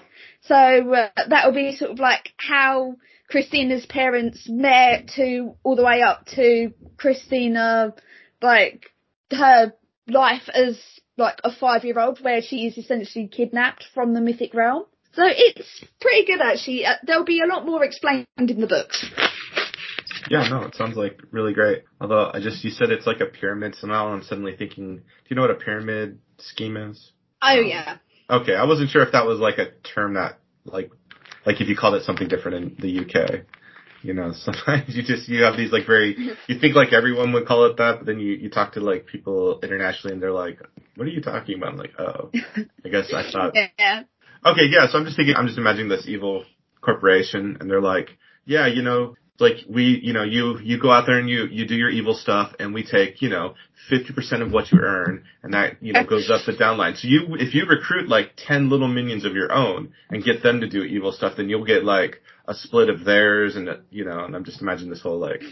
So 0.42 0.54
uh, 0.54 1.08
that 1.28 1.46
will 1.46 1.54
be 1.54 1.76
sort 1.76 1.90
of 1.92 1.98
like 1.98 2.32
how 2.36 2.96
Christina's 3.30 3.86
parents 3.86 4.46
met 4.48 5.08
to 5.16 5.56
all 5.62 5.76
the 5.76 5.84
way 5.84 6.02
up 6.02 6.26
to 6.34 6.72
Christina, 6.96 7.94
like 8.42 8.90
her 9.30 9.72
life 10.06 10.48
as 10.52 10.78
like 11.16 11.38
a 11.44 11.50
five 11.50 11.84
year 11.84 11.98
old 11.98 12.22
where 12.22 12.42
she 12.42 12.66
is 12.66 12.76
essentially 12.76 13.28
kidnapped 13.28 13.86
from 13.94 14.14
the 14.14 14.20
mythic 14.20 14.54
realm. 14.54 14.84
So 15.14 15.22
it's 15.24 15.84
pretty 16.00 16.26
good 16.26 16.40
actually. 16.40 16.84
Uh, 16.84 16.94
there'll 17.06 17.24
be 17.24 17.40
a 17.40 17.46
lot 17.46 17.64
more 17.64 17.84
explained 17.84 18.26
in 18.36 18.60
the 18.60 18.66
books. 18.66 19.04
Yeah, 20.30 20.48
no, 20.48 20.62
it 20.62 20.74
sounds 20.74 20.96
like 20.96 21.20
really 21.30 21.52
great. 21.52 21.84
Although 22.00 22.30
I 22.32 22.40
just 22.40 22.64
you 22.64 22.70
said 22.70 22.90
it's 22.90 23.06
like 23.06 23.20
a 23.20 23.26
pyramid 23.26 23.74
somehow, 23.74 24.06
and 24.06 24.16
I'm 24.16 24.22
suddenly 24.22 24.56
thinking, 24.56 24.96
do 24.96 25.02
you 25.28 25.36
know 25.36 25.42
what 25.42 25.50
a 25.50 25.54
pyramid 25.54 26.18
scheme 26.38 26.76
is? 26.76 27.12
Oh 27.42 27.58
um, 27.58 27.66
yeah. 27.66 27.98
Okay, 28.30 28.54
I 28.54 28.64
wasn't 28.64 28.90
sure 28.90 29.02
if 29.02 29.12
that 29.12 29.26
was 29.26 29.38
like 29.38 29.58
a 29.58 29.70
term 29.82 30.14
that 30.14 30.38
like 30.64 30.90
like 31.44 31.60
if 31.60 31.68
you 31.68 31.76
called 31.76 31.94
it 31.94 32.04
something 32.04 32.28
different 32.28 32.56
in 32.56 32.76
the 32.80 33.00
UK. 33.04 33.44
You 34.02 34.12
know, 34.12 34.32
sometimes 34.36 34.94
you 34.94 35.02
just 35.02 35.28
you 35.28 35.42
have 35.44 35.56
these 35.56 35.72
like 35.72 35.86
very 35.86 36.16
you 36.48 36.58
think 36.58 36.74
like 36.74 36.92
everyone 36.92 37.32
would 37.32 37.46
call 37.46 37.66
it 37.66 37.76
that, 37.76 37.98
but 37.98 38.06
then 38.06 38.18
you 38.18 38.32
you 38.34 38.50
talk 38.50 38.72
to 38.74 38.80
like 38.80 39.06
people 39.06 39.60
internationally 39.62 40.14
and 40.14 40.22
they're 40.22 40.32
like, 40.32 40.60
"What 40.96 41.06
are 41.06 41.10
you 41.10 41.20
talking 41.20 41.56
about?" 41.56 41.72
I'm 41.72 41.78
like, 41.78 41.92
"Oh, 41.98 42.30
I 42.84 42.88
guess 42.88 43.12
I 43.12 43.30
thought." 43.30 43.54
Yeah. 43.78 44.02
Okay, 44.46 44.66
yeah. 44.70 44.88
So 44.90 44.98
I'm 44.98 45.06
just 45.06 45.16
thinking, 45.16 45.34
I'm 45.36 45.46
just 45.46 45.56
imagining 45.56 45.88
this 45.88 46.04
evil 46.06 46.44
corporation, 46.82 47.56
and 47.60 47.70
they're 47.70 47.80
like, 47.80 48.10
"Yeah, 48.44 48.66
you 48.66 48.82
know, 48.82 49.16
like 49.40 49.56
we, 49.68 50.00
you 50.02 50.12
know, 50.12 50.22
you 50.22 50.58
you 50.60 50.80
go 50.80 50.90
out 50.90 51.06
there 51.06 51.18
and 51.18 51.28
you 51.28 51.46
you 51.46 51.66
do 51.66 51.74
your 51.74 51.90
evil 51.90 52.14
stuff, 52.14 52.52
and 52.60 52.72
we 52.72 52.84
take, 52.84 53.20
you 53.20 53.28
know, 53.28 53.54
50% 53.90 54.42
of 54.42 54.52
what 54.52 54.70
you 54.70 54.78
earn, 54.80 55.24
and 55.42 55.52
that 55.54 55.82
you 55.82 55.92
know 55.92 56.04
goes 56.04 56.30
up 56.30 56.42
the 56.46 56.52
downline. 56.52 56.96
So 56.96 57.08
you, 57.08 57.34
if 57.34 57.54
you 57.54 57.66
recruit 57.66 58.08
like 58.08 58.32
10 58.36 58.70
little 58.70 58.88
minions 58.88 59.24
of 59.24 59.34
your 59.34 59.52
own 59.52 59.92
and 60.08 60.22
get 60.22 60.42
them 60.42 60.60
to 60.60 60.68
do 60.68 60.82
evil 60.82 61.12
stuff, 61.12 61.34
then 61.36 61.48
you'll 61.48 61.64
get 61.64 61.84
like 61.84 62.22
a 62.46 62.54
split 62.54 62.88
of 62.88 63.04
theirs, 63.04 63.56
and 63.56 63.68
you 63.90 64.04
know, 64.04 64.24
and 64.24 64.36
I'm 64.36 64.44
just 64.44 64.62
imagining 64.62 64.90
this 64.90 65.02
whole 65.02 65.18
like 65.18 65.42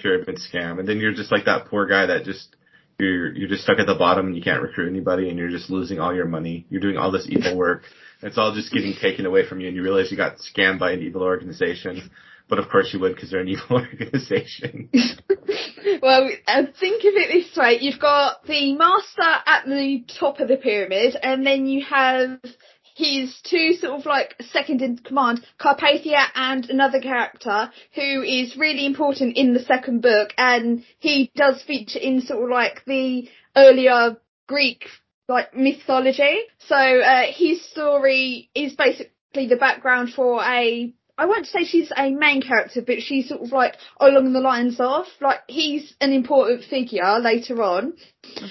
pyramid 0.00 0.38
scam, 0.38 0.80
and 0.80 0.88
then 0.88 0.98
you're 0.98 1.14
just 1.14 1.30
like 1.30 1.44
that 1.44 1.66
poor 1.66 1.86
guy 1.86 2.06
that 2.06 2.24
just. 2.24 2.56
You're, 2.98 3.32
you're 3.32 3.48
just 3.48 3.64
stuck 3.64 3.80
at 3.80 3.86
the 3.86 3.96
bottom 3.96 4.26
and 4.26 4.36
you 4.36 4.42
can't 4.42 4.62
recruit 4.62 4.88
anybody 4.88 5.28
and 5.28 5.36
you're 5.36 5.50
just 5.50 5.70
losing 5.70 5.98
all 5.98 6.14
your 6.14 6.26
money. 6.26 6.66
You're 6.70 6.82
doing 6.82 6.98
all 6.98 7.10
this 7.10 7.26
evil 7.28 7.56
work. 7.56 7.82
It's 8.20 8.38
all 8.38 8.54
just 8.54 8.72
getting 8.72 8.94
taken 8.94 9.26
away 9.26 9.48
from 9.48 9.58
you 9.58 9.66
and 9.66 9.74
you 9.74 9.82
realize 9.82 10.12
you 10.12 10.16
got 10.16 10.36
scammed 10.36 10.78
by 10.78 10.92
an 10.92 11.02
evil 11.02 11.22
organization. 11.22 12.10
But 12.52 12.58
of 12.58 12.68
course 12.68 12.92
you 12.92 13.00
would 13.00 13.14
because 13.14 13.30
they're 13.30 13.40
an 13.40 13.48
evil 13.48 13.78
organization. 13.78 14.90
well, 16.02 16.28
think 16.78 17.02
of 17.02 17.14
it 17.14 17.32
this 17.32 17.56
way. 17.56 17.78
You've 17.80 17.98
got 17.98 18.44
the 18.44 18.74
master 18.74 19.22
at 19.46 19.64
the 19.64 20.04
top 20.20 20.38
of 20.38 20.48
the 20.48 20.58
pyramid 20.58 21.16
and 21.22 21.46
then 21.46 21.66
you 21.66 21.82
have 21.86 22.40
his 22.94 23.34
two 23.42 23.72
sort 23.72 23.98
of 23.98 24.04
like 24.04 24.34
second 24.50 24.82
in 24.82 24.98
command, 24.98 25.46
Carpathia 25.58 26.26
and 26.34 26.68
another 26.68 27.00
character 27.00 27.70
who 27.94 28.22
is 28.22 28.54
really 28.54 28.84
important 28.84 29.38
in 29.38 29.54
the 29.54 29.60
second 29.60 30.02
book 30.02 30.34
and 30.36 30.84
he 30.98 31.32
does 31.34 31.62
feature 31.62 32.00
in 32.00 32.20
sort 32.20 32.44
of 32.44 32.50
like 32.50 32.84
the 32.84 33.30
earlier 33.56 34.18
Greek 34.46 34.84
like 35.26 35.56
mythology. 35.56 36.40
So 36.68 36.76
uh, 36.76 37.22
his 37.34 37.64
story 37.70 38.50
is 38.54 38.74
basically 38.74 39.48
the 39.48 39.56
background 39.56 40.12
for 40.12 40.42
a 40.44 40.92
I 41.22 41.26
won't 41.26 41.46
say 41.46 41.62
she's 41.62 41.92
a 41.96 42.10
main 42.10 42.42
character, 42.42 42.82
but 42.84 43.00
she's 43.00 43.28
sort 43.28 43.42
of 43.42 43.52
like 43.52 43.76
along 44.00 44.32
the 44.32 44.40
lines 44.40 44.80
of 44.80 45.06
like 45.20 45.42
he's 45.46 45.94
an 46.00 46.12
important 46.12 46.64
figure 46.64 47.20
later 47.20 47.62
on, 47.62 47.92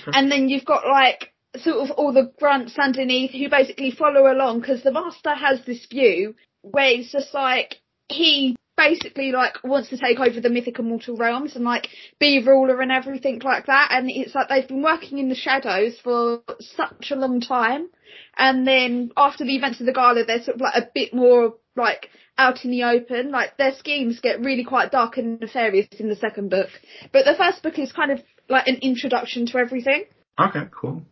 and 0.07 0.31
then 0.31 0.47
you've 0.47 0.63
got 0.63 0.87
like 0.87 1.33
sort 1.57 1.79
of 1.79 1.91
all 1.91 2.13
the 2.13 2.31
grunts 2.39 2.79
underneath 2.79 3.31
who 3.31 3.49
basically 3.49 3.91
follow 3.91 4.31
along 4.31 4.61
because 4.61 4.83
the 4.83 4.91
master 4.93 5.35
has 5.35 5.59
this 5.65 5.85
view 5.87 6.33
where 6.61 6.87
it's 6.87 7.11
just 7.11 7.33
like 7.33 7.75
he 8.07 8.55
basically 8.77 9.33
like 9.33 9.61
wants 9.65 9.89
to 9.89 9.97
take 9.97 10.21
over 10.21 10.39
the 10.39 10.49
mythic 10.49 10.79
and 10.79 10.87
mortal 10.87 11.17
realms 11.17 11.57
and 11.57 11.65
like 11.65 11.89
be 12.21 12.41
ruler 12.41 12.79
and 12.79 12.89
everything 12.89 13.41
like 13.43 13.65
that. 13.65 13.89
And 13.91 14.09
it's 14.09 14.33
like 14.33 14.47
they've 14.47 14.65
been 14.65 14.81
working 14.81 15.17
in 15.17 15.27
the 15.27 15.35
shadows 15.35 15.99
for 16.01 16.41
such 16.61 17.11
a 17.11 17.15
long 17.15 17.41
time. 17.41 17.89
And 18.37 18.65
then 18.65 19.11
after 19.17 19.43
the 19.43 19.57
events 19.57 19.81
of 19.81 19.87
the 19.87 19.93
gala 19.93 20.23
they're 20.23 20.41
sort 20.41 20.55
of 20.55 20.61
like 20.61 20.81
a 20.81 20.89
bit 20.95 21.13
more 21.13 21.55
like 21.75 22.09
out 22.37 22.63
in 22.65 22.71
the 22.71 22.83
open 22.83 23.31
like 23.31 23.55
their 23.57 23.73
schemes 23.75 24.19
get 24.19 24.39
really 24.39 24.63
quite 24.63 24.91
dark 24.91 25.17
and 25.17 25.39
nefarious 25.39 25.87
in 25.99 26.09
the 26.09 26.15
second 26.15 26.49
book 26.49 26.69
but 27.11 27.25
the 27.25 27.35
first 27.35 27.61
book 27.61 27.77
is 27.77 27.91
kind 27.91 28.11
of 28.11 28.19
like 28.49 28.67
an 28.67 28.77
introduction 28.81 29.45
to 29.45 29.57
everything 29.57 30.05
okay, 30.39 30.67
cool. 30.71 31.03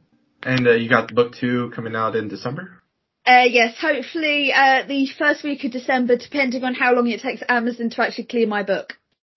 And 0.42 0.68
uh, 0.68 0.72
you 0.72 0.90
got 0.90 1.14
book 1.14 1.36
two 1.36 1.72
coming 1.76 1.96
out 1.96 2.16
in 2.16 2.28
December? 2.28 2.82
Uh, 3.26 3.46
yes, 3.48 3.76
hopefully 3.80 4.52
uh, 4.54 4.84
the 4.88 5.08
first 5.18 5.44
week 5.44 5.64
of 5.64 5.72
December, 5.72 6.16
depending 6.18 6.64
on 6.64 6.74
how 6.74 6.94
long 6.94 7.08
it 7.08 7.22
takes 7.22 7.44
Amazon 7.48 7.90
to 7.92 8.02
actually 8.02 8.26
clear 8.26 8.48
my 8.48 8.64
book. 8.64 8.94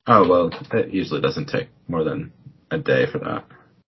Oh, 0.06 0.28
well, 0.28 0.50
it 0.72 0.92
usually 0.92 1.20
doesn't 1.20 1.48
take 1.48 1.68
more 1.88 2.04
than 2.04 2.32
a 2.70 2.78
day 2.78 3.06
for 3.10 3.18
that. 3.18 3.44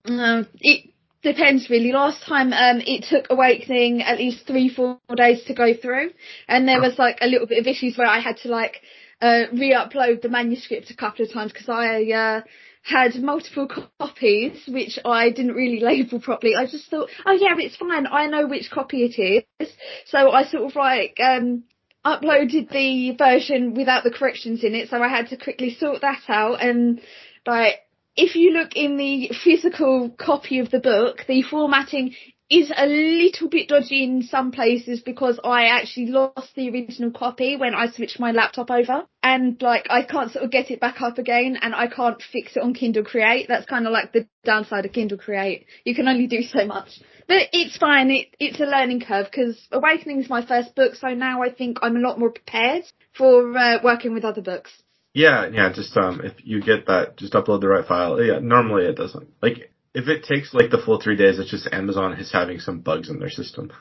Um, 0.06 0.48
it 0.60 0.90
depends 1.22 1.68
really. 1.70 1.92
Last 1.92 2.22
time 2.22 2.52
um, 2.52 2.82
it 2.86 3.04
took 3.08 3.26
Awakening 3.30 4.02
at 4.02 4.18
least 4.18 4.46
three, 4.46 4.68
four 4.68 4.98
days 5.16 5.42
to 5.44 5.54
go 5.54 5.74
through, 5.74 6.10
and 6.48 6.66
there 6.66 6.80
was 6.80 6.98
like 6.98 7.18
a 7.20 7.26
little 7.26 7.46
bit 7.46 7.58
of 7.58 7.66
issues 7.66 7.96
where 7.96 8.06
I 8.06 8.20
had 8.20 8.38
to 8.38 8.48
like 8.48 8.80
uh, 9.20 9.44
re-upload 9.52 10.22
the 10.22 10.28
manuscript 10.28 10.90
a 10.90 10.96
couple 10.96 11.24
of 11.24 11.32
times 11.32 11.52
because 11.52 11.68
I 11.68 12.10
uh, 12.10 12.40
had 12.82 13.14
multiple 13.16 13.68
copies 13.98 14.62
which 14.66 14.98
I 15.04 15.30
didn't 15.30 15.54
really 15.54 15.80
label 15.84 16.20
properly. 16.20 16.54
I 16.56 16.66
just 16.66 16.90
thought, 16.90 17.10
oh 17.26 17.32
yeah, 17.32 17.54
it's 17.58 17.76
fine. 17.76 18.06
I 18.06 18.26
know 18.26 18.46
which 18.46 18.70
copy 18.70 19.04
it 19.04 19.44
is. 19.60 19.68
So 20.06 20.30
I 20.30 20.44
sort 20.44 20.70
of 20.70 20.76
like 20.76 21.18
um 21.22 21.64
uploaded 22.04 22.70
the 22.70 23.14
version 23.16 23.74
without 23.74 24.04
the 24.04 24.10
corrections 24.10 24.64
in 24.64 24.74
it. 24.74 24.88
So 24.88 25.02
I 25.02 25.08
had 25.08 25.28
to 25.28 25.36
quickly 25.36 25.74
sort 25.74 26.00
that 26.00 26.22
out 26.28 26.62
and 26.62 27.00
like 27.46 27.74
if 28.20 28.36
you 28.36 28.52
look 28.52 28.76
in 28.76 28.98
the 28.98 29.30
physical 29.42 30.10
copy 30.10 30.58
of 30.58 30.70
the 30.70 30.78
book, 30.78 31.24
the 31.26 31.40
formatting 31.42 32.14
is 32.50 32.70
a 32.76 32.84
little 32.84 33.48
bit 33.48 33.68
dodgy 33.68 34.04
in 34.04 34.22
some 34.24 34.50
places 34.50 35.00
because 35.00 35.40
I 35.42 35.68
actually 35.68 36.06
lost 36.06 36.54
the 36.54 36.68
original 36.68 37.12
copy 37.12 37.56
when 37.56 37.74
I 37.74 37.86
switched 37.90 38.20
my 38.20 38.32
laptop 38.32 38.70
over 38.70 39.04
and 39.22 39.56
like 39.62 39.86
I 39.88 40.02
can't 40.02 40.30
sort 40.32 40.44
of 40.44 40.50
get 40.50 40.70
it 40.70 40.80
back 40.80 41.00
up 41.00 41.16
again 41.16 41.56
and 41.62 41.74
I 41.74 41.86
can't 41.86 42.20
fix 42.20 42.56
it 42.56 42.62
on 42.62 42.74
Kindle 42.74 43.04
Create. 43.04 43.46
That's 43.48 43.66
kind 43.66 43.86
of 43.86 43.92
like 43.92 44.12
the 44.12 44.26
downside 44.44 44.84
of 44.84 44.92
Kindle 44.92 45.16
Create. 45.16 45.64
You 45.84 45.94
can 45.94 46.08
only 46.08 46.26
do 46.26 46.42
so 46.42 46.66
much. 46.66 47.00
But 47.26 47.48
it's 47.52 47.78
fine. 47.78 48.10
It, 48.10 48.34
it's 48.38 48.60
a 48.60 48.64
learning 48.64 49.00
curve 49.00 49.28
because 49.30 49.66
Awakening 49.70 50.20
is 50.20 50.28
my 50.28 50.44
first 50.44 50.74
book, 50.74 50.96
so 50.96 51.08
now 51.14 51.42
I 51.42 51.50
think 51.50 51.78
I'm 51.80 51.96
a 51.96 52.00
lot 52.00 52.18
more 52.18 52.30
prepared 52.30 52.82
for 53.16 53.56
uh, 53.56 53.78
working 53.82 54.12
with 54.12 54.24
other 54.24 54.42
books. 54.42 54.72
Yeah, 55.12 55.48
yeah. 55.52 55.72
Just 55.72 55.96
um, 55.96 56.20
if 56.22 56.34
you 56.44 56.60
get 56.62 56.86
that, 56.86 57.16
just 57.16 57.32
upload 57.32 57.60
the 57.60 57.68
right 57.68 57.86
file. 57.86 58.22
Yeah, 58.22 58.38
normally 58.40 58.84
it 58.84 58.96
doesn't. 58.96 59.28
Like 59.42 59.72
if 59.94 60.08
it 60.08 60.24
takes 60.24 60.54
like 60.54 60.70
the 60.70 60.78
full 60.78 61.00
three 61.00 61.16
days, 61.16 61.38
it's 61.38 61.50
just 61.50 61.68
Amazon 61.72 62.12
is 62.14 62.32
having 62.32 62.60
some 62.60 62.80
bugs 62.80 63.08
in 63.10 63.18
their 63.18 63.30
system. 63.30 63.72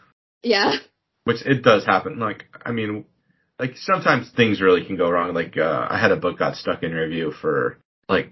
Yeah. 0.43 0.73
Which 1.25 1.45
it 1.45 1.63
does 1.63 1.85
happen. 1.85 2.19
Like, 2.19 2.45
I 2.65 2.71
mean, 2.71 3.05
like 3.59 3.75
sometimes 3.75 4.31
things 4.35 4.61
really 4.61 4.85
can 4.85 4.95
go 4.95 5.09
wrong. 5.09 5.33
Like, 5.33 5.57
uh, 5.57 5.87
I 5.89 5.99
had 5.99 6.11
a 6.11 6.17
book 6.17 6.39
got 6.39 6.55
stuck 6.55 6.81
in 6.81 6.93
review 6.93 7.31
for 7.31 7.77
like 8.07 8.31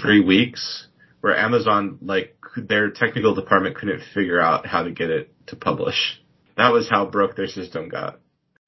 three 0.00 0.20
weeks 0.20 0.88
where 1.20 1.36
Amazon, 1.36 1.98
like, 2.02 2.36
their 2.56 2.90
technical 2.90 3.34
department 3.34 3.76
couldn't 3.76 4.02
figure 4.12 4.40
out 4.40 4.66
how 4.66 4.82
to 4.82 4.90
get 4.90 5.08
it 5.08 5.32
to 5.46 5.56
publish. 5.56 6.20
That 6.56 6.72
was 6.72 6.90
how 6.90 7.06
broke 7.06 7.36
their 7.36 7.46
system 7.46 7.88
got. 7.88 8.18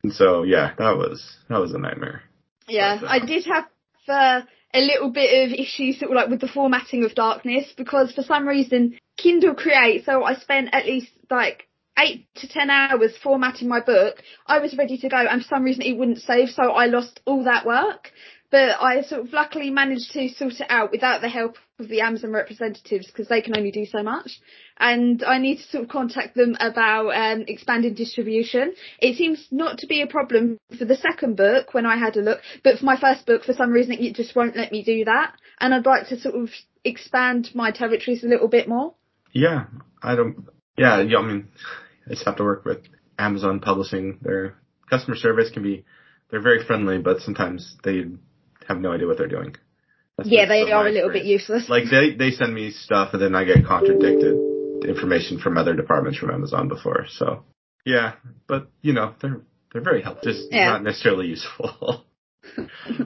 And 0.04 0.12
so, 0.12 0.44
yeah, 0.44 0.72
that 0.78 0.96
was, 0.96 1.36
that 1.48 1.58
was 1.58 1.72
a 1.72 1.78
nightmare. 1.78 2.22
Yeah, 2.68 3.00
uh, 3.02 3.06
I 3.06 3.18
did 3.24 3.44
have, 3.46 3.64
uh, 4.08 4.40
a 4.74 4.80
little 4.80 5.10
bit 5.10 5.46
of 5.46 5.58
issues 5.58 6.00
sort 6.00 6.10
of 6.10 6.16
like 6.16 6.28
with 6.28 6.40
the 6.40 6.48
formatting 6.48 7.04
of 7.04 7.14
Darkness 7.14 7.72
because 7.76 8.12
for 8.12 8.22
some 8.22 8.46
reason 8.46 8.98
Kindle 9.16 9.54
Create, 9.54 10.04
so 10.04 10.24
I 10.24 10.34
spent 10.34 10.70
at 10.72 10.84
least 10.84 11.12
like 11.30 11.68
eight 11.96 12.26
to 12.36 12.48
ten 12.48 12.70
hours 12.70 13.12
formatting 13.22 13.68
my 13.68 13.80
book. 13.80 14.20
I 14.46 14.58
was 14.58 14.76
ready 14.76 14.98
to 14.98 15.08
go 15.08 15.16
and 15.16 15.42
for 15.42 15.48
some 15.48 15.62
reason 15.62 15.82
it 15.82 15.96
wouldn't 15.96 16.18
save 16.18 16.48
so 16.48 16.72
I 16.72 16.86
lost 16.86 17.20
all 17.24 17.44
that 17.44 17.64
work. 17.64 18.10
But 18.54 18.80
I 18.80 19.02
sort 19.02 19.22
of 19.22 19.32
luckily 19.32 19.70
managed 19.70 20.12
to 20.12 20.28
sort 20.28 20.60
it 20.60 20.68
out 20.68 20.92
without 20.92 21.20
the 21.20 21.28
help 21.28 21.56
of 21.80 21.88
the 21.88 22.02
Amazon 22.02 22.30
representatives 22.30 23.08
because 23.08 23.26
they 23.26 23.40
can 23.42 23.56
only 23.56 23.72
do 23.72 23.84
so 23.84 24.00
much. 24.04 24.38
And 24.78 25.24
I 25.24 25.38
need 25.38 25.56
to 25.56 25.64
sort 25.64 25.82
of 25.82 25.90
contact 25.90 26.36
them 26.36 26.56
about 26.60 27.08
um, 27.08 27.46
expanding 27.48 27.94
distribution. 27.94 28.74
It 29.00 29.16
seems 29.16 29.48
not 29.50 29.78
to 29.78 29.88
be 29.88 30.02
a 30.02 30.06
problem 30.06 30.56
for 30.78 30.84
the 30.84 30.94
second 30.94 31.36
book 31.36 31.74
when 31.74 31.84
I 31.84 31.96
had 31.96 32.16
a 32.16 32.20
look, 32.20 32.42
but 32.62 32.78
for 32.78 32.84
my 32.84 32.96
first 32.96 33.26
book, 33.26 33.42
for 33.42 33.54
some 33.54 33.72
reason, 33.72 33.94
it 33.94 34.14
just 34.14 34.36
won't 34.36 34.56
let 34.56 34.70
me 34.70 34.84
do 34.84 35.04
that. 35.06 35.34
And 35.58 35.74
I'd 35.74 35.84
like 35.84 36.06
to 36.10 36.20
sort 36.20 36.36
of 36.36 36.50
expand 36.84 37.50
my 37.56 37.72
territories 37.72 38.22
a 38.22 38.28
little 38.28 38.46
bit 38.46 38.68
more. 38.68 38.94
Yeah, 39.32 39.64
I 40.00 40.14
don't. 40.14 40.46
Yeah, 40.78 41.00
yeah. 41.00 41.18
I 41.18 41.22
mean, 41.22 41.48
I 42.06 42.10
just 42.10 42.24
have 42.24 42.36
to 42.36 42.44
work 42.44 42.64
with 42.64 42.84
Amazon 43.18 43.58
publishing. 43.58 44.20
Their 44.22 44.54
customer 44.88 45.16
service 45.16 45.50
can 45.50 45.64
be, 45.64 45.84
they're 46.30 46.40
very 46.40 46.64
friendly, 46.64 46.98
but 46.98 47.18
sometimes 47.18 47.76
they 47.82 48.04
have 48.68 48.80
no 48.80 48.92
idea 48.92 49.06
what 49.06 49.18
they're 49.18 49.28
doing. 49.28 49.56
That's 50.16 50.30
yeah, 50.30 50.46
they 50.46 50.70
are 50.70 50.86
a 50.86 50.92
little 50.92 51.10
bit 51.10 51.24
useless. 51.24 51.68
Like 51.68 51.84
they 51.90 52.14
they 52.14 52.30
send 52.30 52.54
me 52.54 52.70
stuff 52.70 53.14
and 53.14 53.22
then 53.22 53.34
I 53.34 53.44
get 53.44 53.66
contradicted 53.66 54.36
information 54.84 55.38
from 55.40 55.58
other 55.58 55.74
departments 55.74 56.18
from 56.18 56.30
Amazon 56.30 56.68
before. 56.68 57.06
So 57.08 57.44
yeah, 57.84 58.14
but 58.46 58.70
you 58.80 58.92
know 58.92 59.14
they're 59.20 59.40
they're 59.72 59.82
very 59.82 60.02
helpful, 60.02 60.32
just 60.32 60.52
yeah. 60.52 60.66
not 60.66 60.84
necessarily 60.84 61.26
useful. 61.26 62.04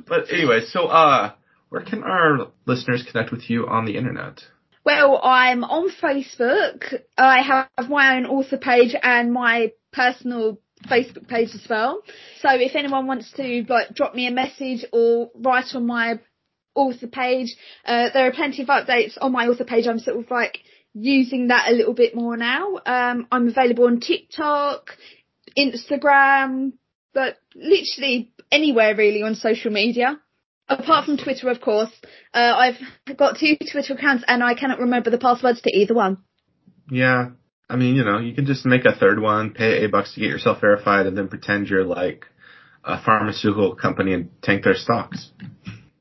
but 0.07 0.31
anyway, 0.31 0.61
so 0.67 0.87
uh, 0.87 1.33
where 1.71 1.83
can 1.83 2.03
our 2.03 2.49
listeners 2.67 3.05
connect 3.11 3.33
with 3.33 3.49
you 3.49 3.67
on 3.67 3.87
the 3.87 3.97
internet? 3.97 4.43
Well, 4.85 5.21
I'm 5.23 5.65
on 5.65 5.91
Facebook. 5.91 7.03
I 7.17 7.43
have 7.43 7.91
my 7.91 8.17
own 8.17 8.27
author 8.27 8.57
page 8.57 8.95
and 9.03 9.33
my 9.33 9.73
personal 9.93 10.61
Facebook 10.87 11.29
page 11.29 11.51
as 11.55 11.67
well. 11.69 12.03
So 12.41 12.49
if 12.51 12.75
anyone 12.75 13.07
wants 13.07 13.33
to 13.33 13.65
like 13.69 13.95
drop 13.95 14.15
me 14.15 14.27
a 14.27 14.31
message 14.31 14.85
or 14.93 15.31
write 15.35 15.75
on 15.75 15.87
my 15.87 16.21
author 16.75 17.09
page, 17.09 17.57
uh, 17.85 18.11
there 18.13 18.29
are 18.29 18.33
plenty 18.33 18.63
of 18.63 18.69
updates 18.69 19.19
on 19.21 19.33
my 19.33 19.47
author 19.47 19.65
page. 19.65 19.87
I'm 19.87 19.99
sort 19.99 20.19
of 20.19 20.31
like 20.31 20.59
using 20.95 21.49
that 21.49 21.69
a 21.69 21.75
little 21.75 21.95
bit 21.95 22.15
more 22.15 22.37
now. 22.37 22.77
Um, 22.87 23.27
I'm 23.31 23.49
available 23.49 23.87
on 23.87 24.01
TikTok, 24.01 24.97
Instagram, 25.59 26.73
but 27.13 27.37
literally 27.55 28.33
anywhere 28.51 28.95
really 28.95 29.23
on 29.23 29.35
social 29.35 29.71
media. 29.71 30.21
Apart 30.69 31.07
from 31.07 31.17
Twitter, 31.17 31.49
of 31.49 31.63
course. 31.63 31.91
Uh, 32.35 32.73
I've 33.07 33.17
got 33.17 33.39
two 33.39 33.57
Twitter 33.73 33.95
accounts 33.95 34.25
and 34.29 34.45
I 34.45 34.55
cannot 34.55 34.81
remember 34.81 35.11
the 35.11 35.19
passwords 35.19 35.63
to 35.63 35.71
either 35.75 35.95
one. 35.95 36.19
Yeah, 36.91 37.31
I 37.69 37.77
mean, 37.77 37.97
you 37.97 38.05
know, 38.05 38.19
you 38.19 38.35
can 38.35 38.47
just 38.47 38.65
make 38.65 38.85
a 38.85 38.95
third 38.95 39.21
one, 39.21 39.51
pay 39.51 39.85
eight 39.85 39.93
bucks 39.93 40.15
to 40.15 40.21
get 40.21 40.31
yourself 40.31 40.61
verified, 40.61 41.07
and 41.07 41.17
then 41.17 41.29
pretend 41.29 41.69
you're 41.69 41.85
like 41.85 42.25
a 42.83 43.03
pharmaceutical 43.03 43.75
company 43.75 44.15
and 44.15 44.31
tank 44.43 44.65
their 44.65 44.75
stocks. 44.75 45.31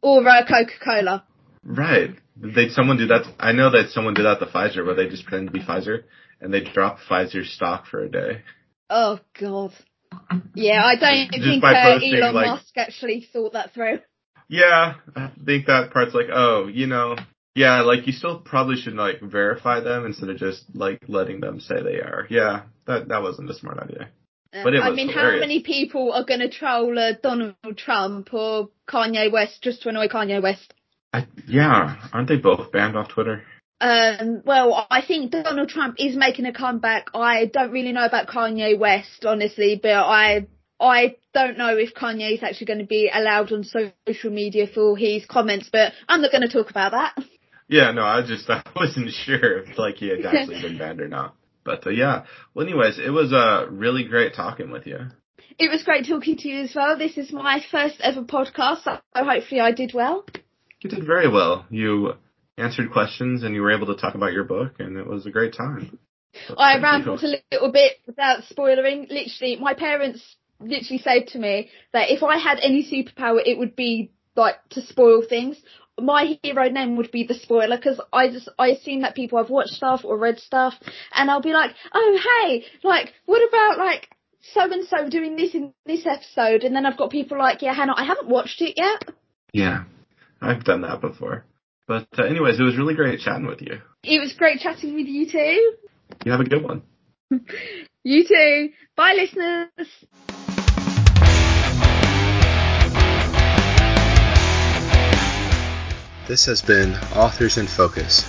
Or 0.01 0.25
uh, 0.27 0.45
Coca 0.47 0.71
Cola. 0.83 1.25
Right. 1.63 2.11
Did 2.39 2.71
someone 2.71 2.97
do 2.97 3.07
that? 3.07 3.25
I 3.39 3.51
know 3.51 3.71
that 3.71 3.89
someone 3.89 4.13
did 4.13 4.25
that 4.25 4.39
to 4.39 4.45
Pfizer, 4.45 4.85
where 4.85 4.95
they 4.95 5.09
just 5.09 5.25
pretend 5.25 5.47
to 5.47 5.51
be 5.51 5.59
Pfizer 5.59 6.03
and 6.39 6.53
they 6.53 6.61
drop 6.61 6.99
Pfizer's 7.09 7.51
stock 7.51 7.87
for 7.87 8.03
a 8.03 8.09
day. 8.09 8.41
Oh 8.89 9.19
God. 9.39 9.73
Yeah, 10.55 10.83
I 10.83 10.95
don't 10.95 11.31
just 11.31 11.43
think 11.43 11.63
uh, 11.63 11.99
Elon 12.01 12.33
like, 12.33 12.47
Musk 12.47 12.77
actually 12.77 13.27
thought 13.33 13.53
that 13.53 13.73
through. 13.73 13.99
Yeah, 14.47 14.95
I 15.15 15.31
think 15.45 15.65
that 15.65 15.91
part's 15.91 16.13
like, 16.13 16.27
oh, 16.31 16.67
you 16.67 16.87
know, 16.87 17.17
yeah, 17.57 17.81
like 17.81 18.05
you 18.05 18.13
still 18.13 18.39
probably 18.39 18.75
should 18.75 18.93
like 18.93 19.19
verify 19.19 19.79
them 19.79 20.05
instead 20.05 20.29
of 20.29 20.37
just 20.37 20.63
like 20.75 21.01
letting 21.07 21.39
them 21.39 21.59
say 21.59 21.81
they 21.81 21.95
are. 21.95 22.27
Yeah, 22.29 22.63
that 22.85 23.07
that 23.07 23.23
wasn't 23.23 23.49
a 23.49 23.55
smart 23.55 23.79
idea. 23.79 24.09
Uh, 24.53 24.63
but 24.63 24.75
I 24.75 24.91
mean, 24.91 25.09
hilarious. 25.09 25.15
how 25.15 25.39
many 25.39 25.63
people 25.63 26.13
are 26.13 26.23
going 26.23 26.39
to 26.41 26.49
troll 26.49 26.97
uh, 26.97 27.13
Donald 27.21 27.55
Trump 27.75 28.31
or 28.31 28.69
Kanye 28.87 29.31
West 29.31 29.63
just 29.63 29.81
to 29.81 29.89
annoy 29.89 30.07
Kanye 30.07 30.41
West? 30.41 30.71
I, 31.11 31.25
yeah, 31.47 31.95
aren't 32.13 32.27
they 32.27 32.37
both 32.37 32.71
banned 32.71 32.95
off 32.95 33.09
Twitter? 33.09 33.43
Um, 33.81 34.43
well, 34.45 34.85
I 34.91 35.01
think 35.01 35.31
Donald 35.31 35.69
Trump 35.69 35.95
is 35.97 36.15
making 36.15 36.45
a 36.45 36.53
comeback. 36.53 37.07
I 37.15 37.45
don't 37.45 37.71
really 37.71 37.91
know 37.91 38.05
about 38.05 38.27
Kanye 38.27 38.77
West, 38.77 39.25
honestly, 39.25 39.79
but 39.81 39.93
I 39.93 40.45
I 40.79 41.15
don't 41.33 41.57
know 41.57 41.75
if 41.75 41.95
Kanye 41.95 42.35
is 42.35 42.43
actually 42.43 42.67
going 42.67 42.79
to 42.79 42.85
be 42.85 43.09
allowed 43.11 43.51
on 43.51 43.63
social 43.63 44.31
media 44.31 44.67
for 44.67 44.95
his 44.95 45.25
comments, 45.25 45.69
but 45.71 45.93
I'm 46.07 46.21
not 46.21 46.31
going 46.31 46.47
to 46.47 46.53
talk 46.53 46.69
about 46.69 46.91
that. 46.91 47.15
Yeah, 47.67 47.91
no, 47.91 48.03
I 48.03 48.21
just 48.25 48.49
I 48.49 48.63
wasn't 48.75 49.11
sure 49.11 49.59
if 49.59 49.77
like 49.77 49.95
he 49.95 50.09
had 50.09 50.25
actually 50.25 50.61
been 50.61 50.77
banned 50.77 51.01
or 51.01 51.07
not. 51.07 51.35
But 51.63 51.85
uh, 51.85 51.89
yeah, 51.89 52.25
well, 52.53 52.65
anyways, 52.65 52.99
it 52.99 53.09
was 53.09 53.33
uh 53.33 53.67
really 53.69 54.05
great 54.05 54.33
talking 54.33 54.71
with 54.71 54.85
you. 54.85 54.99
It 55.59 55.71
was 55.71 55.83
great 55.83 56.07
talking 56.07 56.37
to 56.37 56.47
you 56.47 56.61
as 56.61 56.73
well. 56.75 56.97
This 56.97 57.17
is 57.17 57.31
my 57.31 57.63
first 57.71 57.95
ever 57.99 58.21
podcast, 58.21 58.83
so 58.83 58.99
hopefully 59.15 59.59
I 59.59 59.71
did 59.71 59.93
well. 59.93 60.25
You 60.81 60.89
did 60.89 61.05
very 61.05 61.27
well. 61.27 61.65
You 61.69 62.13
answered 62.57 62.91
questions 62.91 63.43
and 63.43 63.55
you 63.55 63.61
were 63.61 63.71
able 63.71 63.87
to 63.87 63.99
talk 63.99 64.15
about 64.15 64.33
your 64.33 64.43
book, 64.43 64.75
and 64.79 64.97
it 64.97 65.07
was 65.07 65.25
a 65.25 65.31
great 65.31 65.53
time. 65.53 65.97
I 66.55 66.77
rambled 66.79 67.23
a 67.23 67.41
little 67.51 67.71
bit 67.71 67.93
without 68.05 68.43
spoiling. 68.43 69.07
Literally, 69.09 69.57
my 69.59 69.73
parents 69.73 70.35
literally 70.59 70.99
said 70.99 71.27
to 71.27 71.39
me 71.39 71.69
that 71.93 72.11
if 72.11 72.23
I 72.23 72.37
had 72.37 72.59
any 72.61 72.83
superpower, 72.83 73.39
it 73.43 73.57
would 73.57 73.75
be 73.75 74.11
like 74.35 74.57
to 74.69 74.81
spoil 74.81 75.23
things 75.27 75.57
my 75.99 76.37
hero 76.43 76.69
name 76.69 76.95
would 76.97 77.11
be 77.11 77.25
the 77.25 77.33
spoiler 77.33 77.77
because 77.77 77.99
I 78.13 78.29
just 78.29 78.49
I 78.57 78.67
assume 78.69 79.01
that 79.01 79.15
people 79.15 79.37
have 79.37 79.49
watched 79.49 79.71
stuff 79.71 80.01
or 80.03 80.17
read 80.17 80.39
stuff, 80.39 80.73
and 81.15 81.29
I'll 81.29 81.41
be 81.41 81.53
like, 81.53 81.71
oh 81.93 82.19
hey, 82.45 82.65
like 82.83 83.13
what 83.25 83.47
about 83.47 83.77
like 83.77 84.09
so 84.53 84.61
and 84.61 84.87
so 84.87 85.09
doing 85.09 85.35
this 85.35 85.53
in 85.53 85.73
this 85.85 86.05
episode, 86.05 86.63
and 86.63 86.75
then 86.75 86.85
I've 86.85 86.97
got 86.97 87.11
people 87.11 87.37
like, 87.37 87.61
yeah, 87.61 87.73
Hannah, 87.73 87.95
I 87.95 88.05
haven't 88.05 88.29
watched 88.29 88.61
it 88.61 88.75
yet. 88.77 89.03
Yeah, 89.53 89.83
I've 90.41 90.63
done 90.63 90.81
that 90.81 91.01
before. 91.01 91.45
But 91.87 92.07
uh, 92.17 92.23
anyways, 92.23 92.59
it 92.59 92.63
was 92.63 92.77
really 92.77 92.95
great 92.95 93.19
chatting 93.19 93.47
with 93.47 93.61
you. 93.61 93.81
It 94.03 94.19
was 94.19 94.33
great 94.33 94.59
chatting 94.59 94.93
with 94.93 95.07
you 95.07 95.29
too. 95.29 95.73
You 96.25 96.31
have 96.31 96.41
a 96.41 96.45
good 96.45 96.63
one. 96.63 96.83
you 98.03 98.27
too. 98.27 98.69
Bye, 98.95 99.13
listeners. 99.13 100.36
This 106.27 106.43
has 106.47 106.61
been 106.61 106.93
Authors 107.15 107.57
in 107.57 107.67
Focus. 107.67 108.25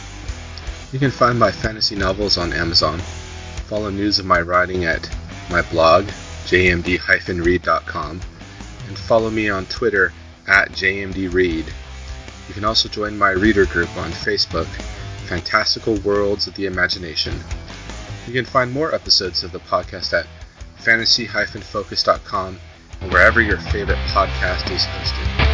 You 0.92 1.00
can 1.00 1.10
find 1.10 1.36
my 1.36 1.50
fantasy 1.50 1.96
novels 1.96 2.38
on 2.38 2.52
Amazon. 2.52 3.00
Follow 3.66 3.90
news 3.90 4.20
of 4.20 4.24
my 4.24 4.40
writing 4.40 4.84
at 4.84 5.10
my 5.50 5.62
blog, 5.62 6.04
jmdreid.com, 6.46 8.20
and 8.86 8.98
follow 8.98 9.30
me 9.30 9.50
on 9.50 9.66
Twitter 9.66 10.12
at 10.46 10.70
jmdreid. 10.70 11.66
You 12.46 12.54
can 12.54 12.64
also 12.64 12.88
join 12.88 13.18
my 13.18 13.30
reader 13.30 13.66
group 13.66 13.94
on 13.96 14.12
Facebook, 14.12 14.68
Fantastical 15.26 15.96
Worlds 15.96 16.46
of 16.46 16.54
the 16.54 16.66
Imagination. 16.66 17.34
You 18.28 18.32
can 18.32 18.44
find 18.44 18.72
more 18.72 18.94
episodes 18.94 19.42
of 19.42 19.50
the 19.50 19.58
podcast 19.58 20.12
at 20.16 20.26
fantasy-focus.com 20.76 22.60
and 23.00 23.12
wherever 23.12 23.40
your 23.40 23.58
favorite 23.58 23.98
podcast 24.06 24.70
is 24.70 24.82
hosted. 24.84 25.47